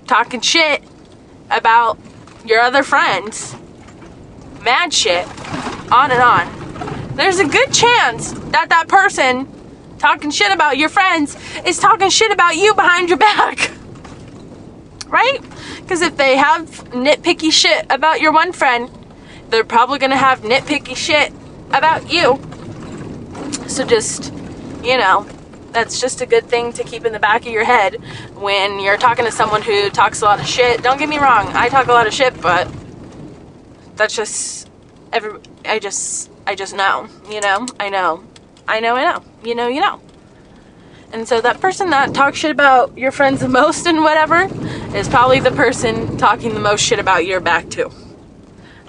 talking 0.07 0.41
shit 0.41 0.85
about 1.51 1.99
your 2.45 2.61
other 2.61 2.83
friends, 2.83 3.55
mad 4.63 4.93
shit, 4.93 5.27
on 5.93 6.11
and 6.11 6.23
on. 6.23 7.17
There's 7.17 7.39
a 7.39 7.47
good 7.47 7.73
chance 7.73 8.33
that 8.51 8.69
that 8.69 8.89
person 8.89 9.49
talking 9.99 10.31
shit 10.31 10.53
about 10.53 10.79
your 10.79 10.89
friends 10.89 11.37
is 11.67 11.79
talking 11.79 12.09
shit 12.09 12.33
about 12.33 12.57
you 12.57 12.75
behind 12.75 13.09
your 13.09 13.19
back. 13.19 13.73
Right? 15.09 15.41
Because 15.81 16.03
if 16.03 16.17
they 16.17 16.37
have 16.37 16.69
nitpicky 16.91 17.51
shit 17.51 17.85
about 17.91 18.21
your 18.21 18.31
one 18.31 18.53
friend, 18.53 18.89
they're 19.49 19.65
probably 19.65 19.99
going 19.99 20.13
to 20.13 20.17
have 20.17 20.43
nitpicky 20.43 20.95
shit 20.95 21.33
about 21.73 22.13
you. 22.13 22.39
So 23.67 23.85
just, 23.85 24.33
you 24.85 24.97
know, 24.97 25.27
that's 25.73 26.01
just 26.01 26.21
a 26.21 26.27
good 26.27 26.47
thing 26.47 26.73
to 26.75 26.85
keep 26.85 27.05
in 27.05 27.13
the 27.13 27.19
back 27.19 27.43
of 27.43 27.53
your 27.53 27.65
head 27.65 27.95
when 28.35 28.81
you're 28.81 28.97
talking 28.97 29.25
to 29.25 29.33
someone 29.33 29.63
who 29.63 29.91
talks 29.91 30.23
a 30.23 30.25
lot 30.25 30.41
of 30.41 30.47
shit. 30.47 30.83
Don't 30.83 30.99
get 30.99 31.09
me 31.09 31.19
wrong, 31.19 31.49
I 31.49 31.69
talk 31.69 31.87
a 31.87 31.93
lot 31.93 32.07
of 32.07 32.13
shit, 32.13 32.41
but 32.41 32.69
that's 33.97 34.15
just 34.15 34.69
every 35.13 35.41
I 35.65 35.79
just 35.79 36.31
I 36.47 36.55
just 36.55 36.75
know, 36.75 37.09
you 37.31 37.41
know? 37.41 37.67
I 37.79 37.91
know. 37.91 38.25
I 38.67 38.81
know, 38.81 38.97
I 38.97 39.05
know. 39.05 39.23
You 39.45 39.55
know, 39.55 39.69
you 39.69 39.81
know. 39.81 40.01
And 41.13 41.27
so 41.27 41.41
that 41.41 41.61
person 41.61 41.91
that 41.91 42.15
talks 42.15 42.39
shit 42.39 42.51
about 42.51 42.97
your 42.97 43.11
friends 43.11 43.41
the 43.41 43.49
most 43.49 43.87
and 43.87 44.03
whatever 44.03 44.49
is 44.97 45.09
probably 45.09 45.41
the 45.41 45.51
person 45.51 46.17
talking 46.17 46.55
the 46.55 46.61
most 46.61 46.83
shit 46.83 46.99
about 46.99 47.27
your 47.27 47.41
back 47.41 47.69
too. 47.69 47.91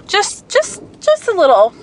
Just 0.06 0.48
just 0.48 0.82
just 1.00 1.28
a 1.28 1.32
little 1.32 1.74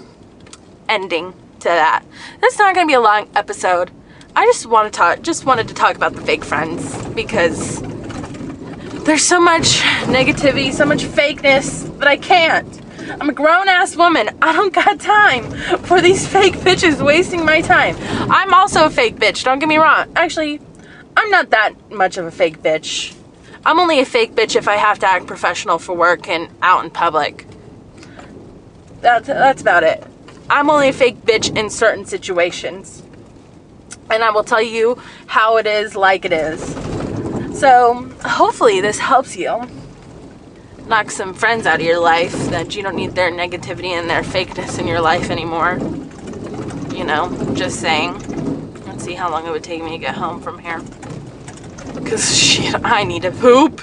ending 0.88 1.34
to 1.60 1.66
that. 1.66 2.04
This 2.42 2.54
is 2.54 2.60
not 2.60 2.74
going 2.74 2.88
to 2.88 2.90
be 2.90 2.96
a 2.96 3.02
long 3.02 3.30
episode. 3.36 3.92
I 4.40 4.46
just 4.46 4.68
want 4.68 4.86
to 4.86 4.98
talk, 4.98 5.22
just 5.22 5.44
wanted 5.44 5.68
to 5.68 5.74
talk 5.74 5.98
about 5.98 6.14
the 6.14 6.22
fake 6.22 6.46
friends 6.46 6.96
because 7.10 7.82
there's 9.04 9.22
so 9.22 9.38
much 9.38 9.82
negativity, 10.08 10.72
so 10.72 10.86
much 10.86 11.04
fakeness 11.04 12.00
that 12.00 12.08
I 12.08 12.16
can't. 12.16 12.82
I'm 13.20 13.28
a 13.28 13.34
grown 13.34 13.68
ass 13.68 13.98
woman. 13.98 14.30
I 14.42 14.54
don't 14.54 14.74
got 14.74 14.98
time 15.02 15.44
for 15.80 16.00
these 16.00 16.26
fake 16.32 16.54
bitches 16.54 17.06
wasting 17.06 17.44
my 17.44 17.60
time. 17.60 17.98
I'm 18.32 18.54
also 18.54 18.86
a 18.86 18.90
fake 18.90 19.18
bitch, 19.18 19.44
don't 19.44 19.60
get 19.60 19.68
me 19.68 19.76
wrong. 19.76 20.10
Actually, 20.16 20.62
I'm 21.18 21.30
not 21.32 21.50
that 21.50 21.92
much 21.92 22.16
of 22.16 22.26
a 22.26 22.32
fake 22.32 22.64
bitch. 22.64 23.14
I'm 23.66 23.78
only 23.78 24.00
a 24.00 24.06
fake 24.06 24.36
bitch 24.36 24.56
if 24.56 24.70
I 24.70 24.78
have 24.78 25.00
to 25.00 25.06
act 25.06 25.28
professional 25.28 25.80
for 25.80 25.94
work 25.94 26.30
and 26.30 26.50
out 26.62 26.86
in 26.86 26.92
public. 26.92 27.46
That's, 29.02 29.28
that's 29.28 29.62
about 29.62 29.84
it. 29.84 30.02
I'm 30.50 30.70
only 30.70 30.88
a 30.88 30.94
fake 30.94 31.26
bitch 31.26 31.54
in 31.58 31.70
certain 31.70 32.06
situations 32.06 33.04
and 34.10 34.24
I 34.24 34.32
will 34.32 34.44
tell 34.44 34.62
you 34.62 34.98
how 35.28 35.58
it 35.58 35.68
is 35.68 35.96
like 35.96 36.26
it 36.26 36.34
is. 36.34 36.62
So, 37.60 38.10
hopefully, 38.24 38.82
this 38.82 39.00
helps 39.00 39.36
you 39.36 39.68
knock 40.88 41.12
some 41.12 41.34
friends 41.34 41.68
out 41.68 41.80
of 41.80 41.86
your 41.86 42.00
life 42.00 42.34
that 42.50 42.76
you 42.76 42.82
don't 42.82 42.96
need 42.96 43.12
their 43.12 43.32
negativity 43.32 43.90
and 43.90 44.10
their 44.10 44.24
fakeness 44.24 44.80
in 44.80 44.88
your 44.88 45.02
life 45.02 45.30
anymore. 45.30 45.78
You 46.96 47.04
know, 47.04 47.54
just 47.54 47.80
saying. 47.80 48.14
Let's 48.86 49.04
see 49.04 49.14
how 49.14 49.30
long 49.30 49.46
it 49.46 49.52
would 49.52 49.64
take 49.64 49.84
me 49.84 49.92
to 49.92 49.98
get 49.98 50.16
home 50.16 50.42
from 50.42 50.60
here. 50.60 50.82
Because, 51.94 52.36
shit, 52.38 52.76
I 52.84 53.04
need 53.04 53.22
to 53.22 53.32
poop. 53.32 53.82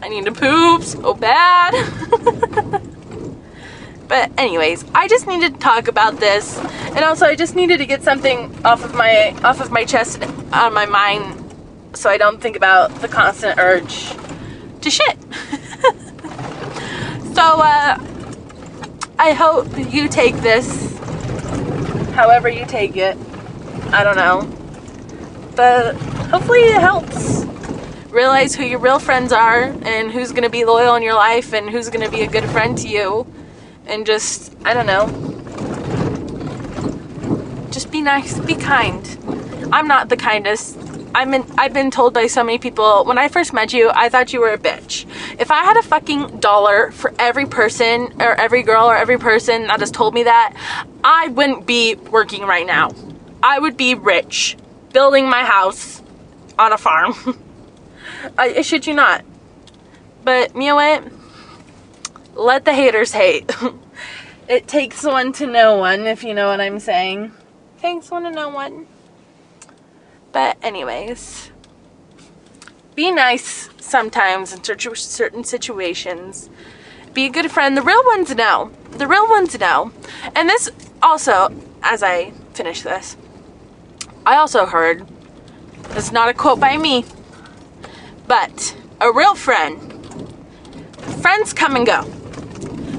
I 0.00 0.08
need 0.08 0.24
to 0.24 0.32
poop 0.32 0.82
so 0.82 1.14
bad. 1.14 2.80
But 4.12 4.30
anyways, 4.36 4.84
I 4.94 5.08
just 5.08 5.26
needed 5.26 5.54
to 5.54 5.58
talk 5.58 5.88
about 5.88 6.18
this, 6.18 6.58
and 6.58 6.98
also 6.98 7.24
I 7.24 7.34
just 7.34 7.56
needed 7.56 7.78
to 7.78 7.86
get 7.86 8.02
something 8.02 8.54
off 8.62 8.84
of 8.84 8.94
my 8.94 9.34
off 9.42 9.58
of 9.58 9.70
my 9.70 9.86
chest 9.86 10.22
on 10.52 10.74
my 10.74 10.84
mind, 10.84 11.42
so 11.94 12.10
I 12.10 12.18
don't 12.18 12.38
think 12.38 12.54
about 12.54 12.94
the 12.96 13.08
constant 13.08 13.58
urge 13.58 14.12
to 14.82 14.90
shit. 14.90 15.16
so 17.34 17.42
uh, 17.42 17.96
I 19.18 19.32
hope 19.32 19.66
you 19.78 20.08
take 20.08 20.36
this, 20.42 20.94
however 22.10 22.50
you 22.50 22.66
take 22.66 22.98
it. 22.98 23.16
I 23.94 24.04
don't 24.04 24.16
know, 24.16 24.42
but 25.56 25.96
hopefully 26.28 26.60
it 26.60 26.82
helps 26.82 27.46
realize 28.10 28.54
who 28.54 28.64
your 28.64 28.78
real 28.78 28.98
friends 28.98 29.32
are 29.32 29.74
and 29.84 30.12
who's 30.12 30.32
going 30.32 30.42
to 30.42 30.50
be 30.50 30.66
loyal 30.66 30.96
in 30.96 31.02
your 31.02 31.14
life 31.14 31.54
and 31.54 31.70
who's 31.70 31.88
going 31.88 32.04
to 32.04 32.10
be 32.10 32.20
a 32.20 32.28
good 32.28 32.44
friend 32.50 32.76
to 32.76 32.88
you 32.88 33.26
and 33.86 34.06
just 34.06 34.54
I 34.64 34.74
don't 34.74 34.86
know. 34.86 35.08
Just 37.70 37.90
be 37.90 38.00
nice, 38.00 38.38
be 38.40 38.54
kind. 38.54 39.18
I'm 39.72 39.88
not 39.88 40.08
the 40.08 40.16
kindest. 40.16 40.78
I'm 41.14 41.34
in, 41.34 41.44
I've 41.58 41.74
been 41.74 41.90
told 41.90 42.14
by 42.14 42.26
so 42.26 42.42
many 42.42 42.58
people 42.58 43.04
when 43.04 43.18
I 43.18 43.28
first 43.28 43.52
met 43.52 43.72
you, 43.72 43.90
I 43.94 44.08
thought 44.08 44.32
you 44.32 44.40
were 44.40 44.52
a 44.52 44.58
bitch. 44.58 45.06
If 45.38 45.50
I 45.50 45.62
had 45.62 45.76
a 45.76 45.82
fucking 45.82 46.40
dollar 46.40 46.90
for 46.90 47.12
every 47.18 47.46
person 47.46 48.14
or 48.20 48.34
every 48.40 48.62
girl 48.62 48.86
or 48.86 48.96
every 48.96 49.18
person 49.18 49.66
that 49.66 49.80
has 49.80 49.90
told 49.90 50.14
me 50.14 50.24
that, 50.24 50.54
I 51.04 51.28
wouldn't 51.28 51.66
be 51.66 51.96
working 51.96 52.42
right 52.42 52.66
now. 52.66 52.92
I 53.42 53.58
would 53.58 53.76
be 53.76 53.94
rich, 53.94 54.56
building 54.92 55.28
my 55.28 55.44
house 55.44 56.02
on 56.58 56.72
a 56.72 56.78
farm. 56.78 57.14
I, 58.38 58.54
I 58.56 58.62
shit 58.62 58.86
you 58.86 58.94
not. 58.94 59.24
But 60.24 60.54
you 60.54 60.62
know 60.62 60.76
what? 60.76 61.04
Let 62.34 62.64
the 62.64 62.72
haters 62.72 63.12
hate. 63.12 63.50
it 64.48 64.66
takes 64.66 65.02
one 65.04 65.32
to 65.34 65.46
know 65.46 65.76
one, 65.78 66.06
if 66.06 66.24
you 66.24 66.34
know 66.34 66.48
what 66.48 66.60
I'm 66.60 66.78
saying. 66.78 67.32
Takes 67.80 68.10
one 68.10 68.24
to 68.24 68.30
know 68.30 68.48
one. 68.48 68.86
But, 70.32 70.56
anyways, 70.62 71.50
be 72.94 73.10
nice 73.10 73.68
sometimes 73.78 74.52
in 74.52 74.62
certain 74.94 75.44
situations. 75.44 76.48
Be 77.12 77.26
a 77.26 77.30
good 77.30 77.50
friend. 77.50 77.76
The 77.76 77.82
real 77.82 78.02
ones 78.06 78.34
know. 78.34 78.70
The 78.92 79.06
real 79.06 79.28
ones 79.28 79.58
know. 79.58 79.92
And 80.34 80.48
this 80.48 80.70
also, 81.02 81.52
as 81.82 82.02
I 82.02 82.30
finish 82.54 82.82
this, 82.82 83.16
I 84.24 84.36
also 84.36 84.66
heard, 84.66 85.06
it's 85.90 86.12
not 86.12 86.28
a 86.28 86.34
quote 86.34 86.60
by 86.60 86.78
me, 86.78 87.04
but 88.26 88.76
a 89.00 89.12
real 89.12 89.34
friend, 89.34 89.80
friends 91.20 91.52
come 91.52 91.76
and 91.76 91.84
go. 91.84 92.21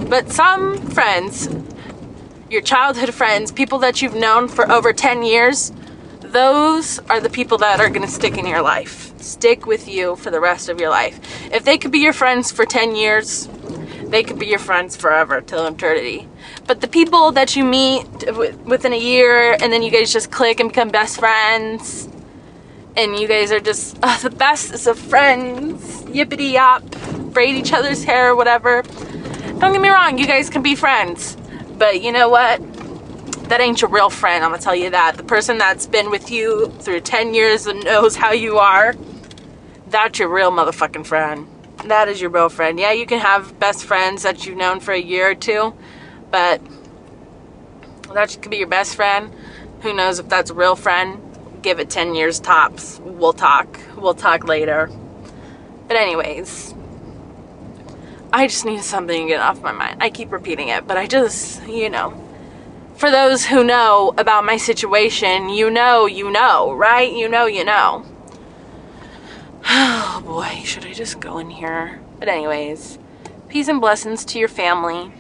But 0.10 0.32
some 0.32 0.78
friends, 0.78 1.50
your 2.50 2.62
childhood 2.62 3.14
friends, 3.14 3.52
people 3.52 3.80
that 3.80 4.02
you've 4.02 4.16
known 4.16 4.48
for 4.48 4.72
over 4.72 4.94
10 4.94 5.24
years, 5.24 5.72
those 6.22 7.00
are 7.10 7.20
the 7.20 7.30
people 7.30 7.58
that 7.60 7.80
are 7.80 7.90
going 7.90 8.02
to 8.02 8.12
stick 8.12 8.38
in 8.38 8.46
your 8.46 8.62
life. 8.62 9.20
Stick 9.22 9.66
with 9.66 9.88
you 9.88 10.16
for 10.16 10.32
the 10.32 10.40
rest 10.40 10.70
of 10.70 10.80
your 10.80 10.90
life. 10.90 11.20
If 11.52 11.64
they 11.64 11.78
could 11.78 11.92
be 11.92 12.00
your 12.00 12.14
friends 12.14 12.52
for 12.52 12.66
10 12.66 12.96
years, 12.96 13.48
they 14.06 14.24
could 14.24 14.38
be 14.38 14.48
your 14.48 14.60
friends 14.60 14.96
forever 14.96 15.42
till 15.42 15.66
eternity. 15.66 16.28
But 16.68 16.82
the 16.82 16.88
people 16.88 17.32
that 17.32 17.56
you 17.56 17.64
meet 17.64 18.06
within 18.66 18.94
a 18.94 19.00
year 19.00 19.54
and 19.60 19.74
then 19.74 19.82
you 19.82 19.92
guys 19.92 20.14
just 20.14 20.32
click 20.32 20.60
and 20.60 20.70
become 20.70 20.90
best 20.90 21.20
friends 21.20 22.08
and 22.96 23.18
you 23.18 23.28
guys 23.28 23.52
are 23.52 23.60
just 23.60 23.98
uh, 24.04 24.18
the 24.22 24.30
best 24.30 24.88
of 24.88 25.00
friends, 25.00 26.04
yippity 26.04 26.54
yop, 26.54 26.84
braid 27.34 27.56
each 27.56 27.74
other's 27.74 28.04
hair, 28.04 28.36
whatever. 28.36 28.84
Don't 29.60 29.72
get 29.74 29.82
me 29.82 29.90
wrong, 29.90 30.18
you 30.18 30.28
guys 30.28 30.50
can 30.50 30.62
be 30.62 30.76
friends. 30.76 31.38
But 31.78 32.02
you 32.02 32.12
know 32.12 32.30
what? 32.30 32.62
that 33.54 33.62
ain't 33.62 33.82
your 33.82 33.90
real 33.92 34.10
friend, 34.10 34.44
I'm 34.44 34.52
gonna 34.52 34.62
tell 34.62 34.76
you 34.76 34.90
that. 34.90 35.18
The 35.18 35.24
person 35.24 35.58
that's 35.58 35.86
been 35.86 36.10
with 36.10 36.32
you 36.32 36.70
through 36.80 37.02
10 37.02 37.34
years 37.34 37.68
and 37.68 37.84
knows 37.84 38.16
how 38.16 38.32
you 38.32 38.58
are, 38.58 38.96
that's 39.88 40.18
your 40.18 40.30
real 40.30 40.52
motherfucking 40.52 41.06
friend. 41.06 41.48
That 41.86 42.08
is 42.08 42.22
your 42.22 42.30
real 42.30 42.50
friend. 42.50 42.80
Yeah, 42.80 42.94
you 42.94 43.06
can 43.06 43.20
have 43.20 43.60
best 43.60 43.84
friends 43.86 44.24
that 44.24 44.46
you've 44.46 44.58
known 44.58 44.80
for 44.80 44.92
a 44.92 45.00
year 45.00 45.32
or 45.32 45.36
two, 45.36 45.76
but 46.32 46.62
that 48.14 48.36
could 48.42 48.50
be 48.50 48.58
your 48.58 48.68
best 48.68 48.96
friend. 48.96 49.32
Who 49.82 49.94
knows 49.94 50.20
if 50.20 50.30
that's 50.30 50.50
a 50.50 50.56
real 50.56 50.76
friend? 50.76 51.22
Give 51.62 51.80
it 51.80 51.90
10 51.90 52.16
years 52.16 52.40
tops. 52.40 53.00
We'll 53.04 53.34
talk. 53.34 53.80
We'll 53.98 54.16
talk 54.16 54.48
later. 54.48 54.90
But 55.88 55.98
anyways, 55.98 56.73
I 58.34 58.48
just 58.48 58.66
need 58.66 58.82
something 58.82 59.28
to 59.28 59.32
get 59.32 59.40
off 59.40 59.62
my 59.62 59.72
mind. 59.72 60.02
I 60.02 60.10
keep 60.10 60.32
repeating 60.32 60.70
it, 60.70 60.88
but 60.88 60.98
I 60.98 61.06
just, 61.06 61.64
you 61.68 61.88
know, 61.88 62.20
for 62.96 63.12
those 63.12 63.46
who 63.46 63.64
know 63.64 64.12
about 64.18 64.44
my 64.44 64.58
situation, 64.58 65.50
you 65.50 65.70
know, 65.70 66.08
you 66.08 66.32
know, 66.32 66.74
right? 66.74 67.14
You 67.14 67.30
know, 67.30 67.46
you 67.46 67.64
know. 67.64 68.06
Oh 70.16 70.22
boy, 70.26 70.62
should 70.64 70.86
I 70.86 70.94
just 70.94 71.20
go 71.20 71.38
in 71.38 71.50
here? 71.50 72.00
But 72.20 72.28
anyways, 72.28 73.00
peace 73.50 73.68
and 73.68 73.82
blessings 73.82 74.24
to 74.26 74.40
your 74.40 74.48
family. 74.48 75.12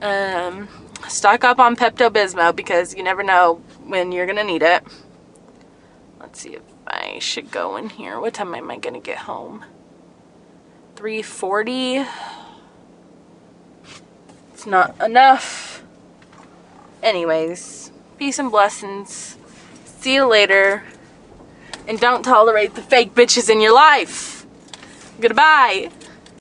Um, 0.00 0.68
stock 1.08 1.44
up 1.44 1.58
on 1.58 1.76
Pepto-Bismol 1.76 2.54
because 2.54 2.94
you 2.94 3.02
never 3.02 3.22
know 3.22 3.62
when 3.84 4.12
you're 4.12 4.26
gonna 4.26 4.44
need 4.44 4.62
it. 4.62 4.84
Let's 6.20 6.40
see 6.40 6.54
if 6.54 6.62
I 6.86 7.18
should 7.18 7.50
go 7.50 7.76
in 7.76 7.88
here. 7.88 8.20
What 8.20 8.34
time 8.34 8.54
am 8.54 8.70
I 8.70 8.78
gonna 8.78 9.00
get 9.00 9.18
home? 9.18 9.64
340. 11.00 12.04
It's 14.52 14.66
not 14.66 14.94
enough. 15.02 15.82
Anyways, 17.02 17.90
peace 18.18 18.38
and 18.38 18.50
blessings. 18.50 19.38
See 19.86 20.12
you 20.12 20.26
later. 20.26 20.82
And 21.88 21.98
don't 21.98 22.22
tolerate 22.22 22.74
the 22.74 22.82
fake 22.82 23.14
bitches 23.14 23.48
in 23.48 23.62
your 23.62 23.72
life. 23.72 24.44
Goodbye. 25.18 25.90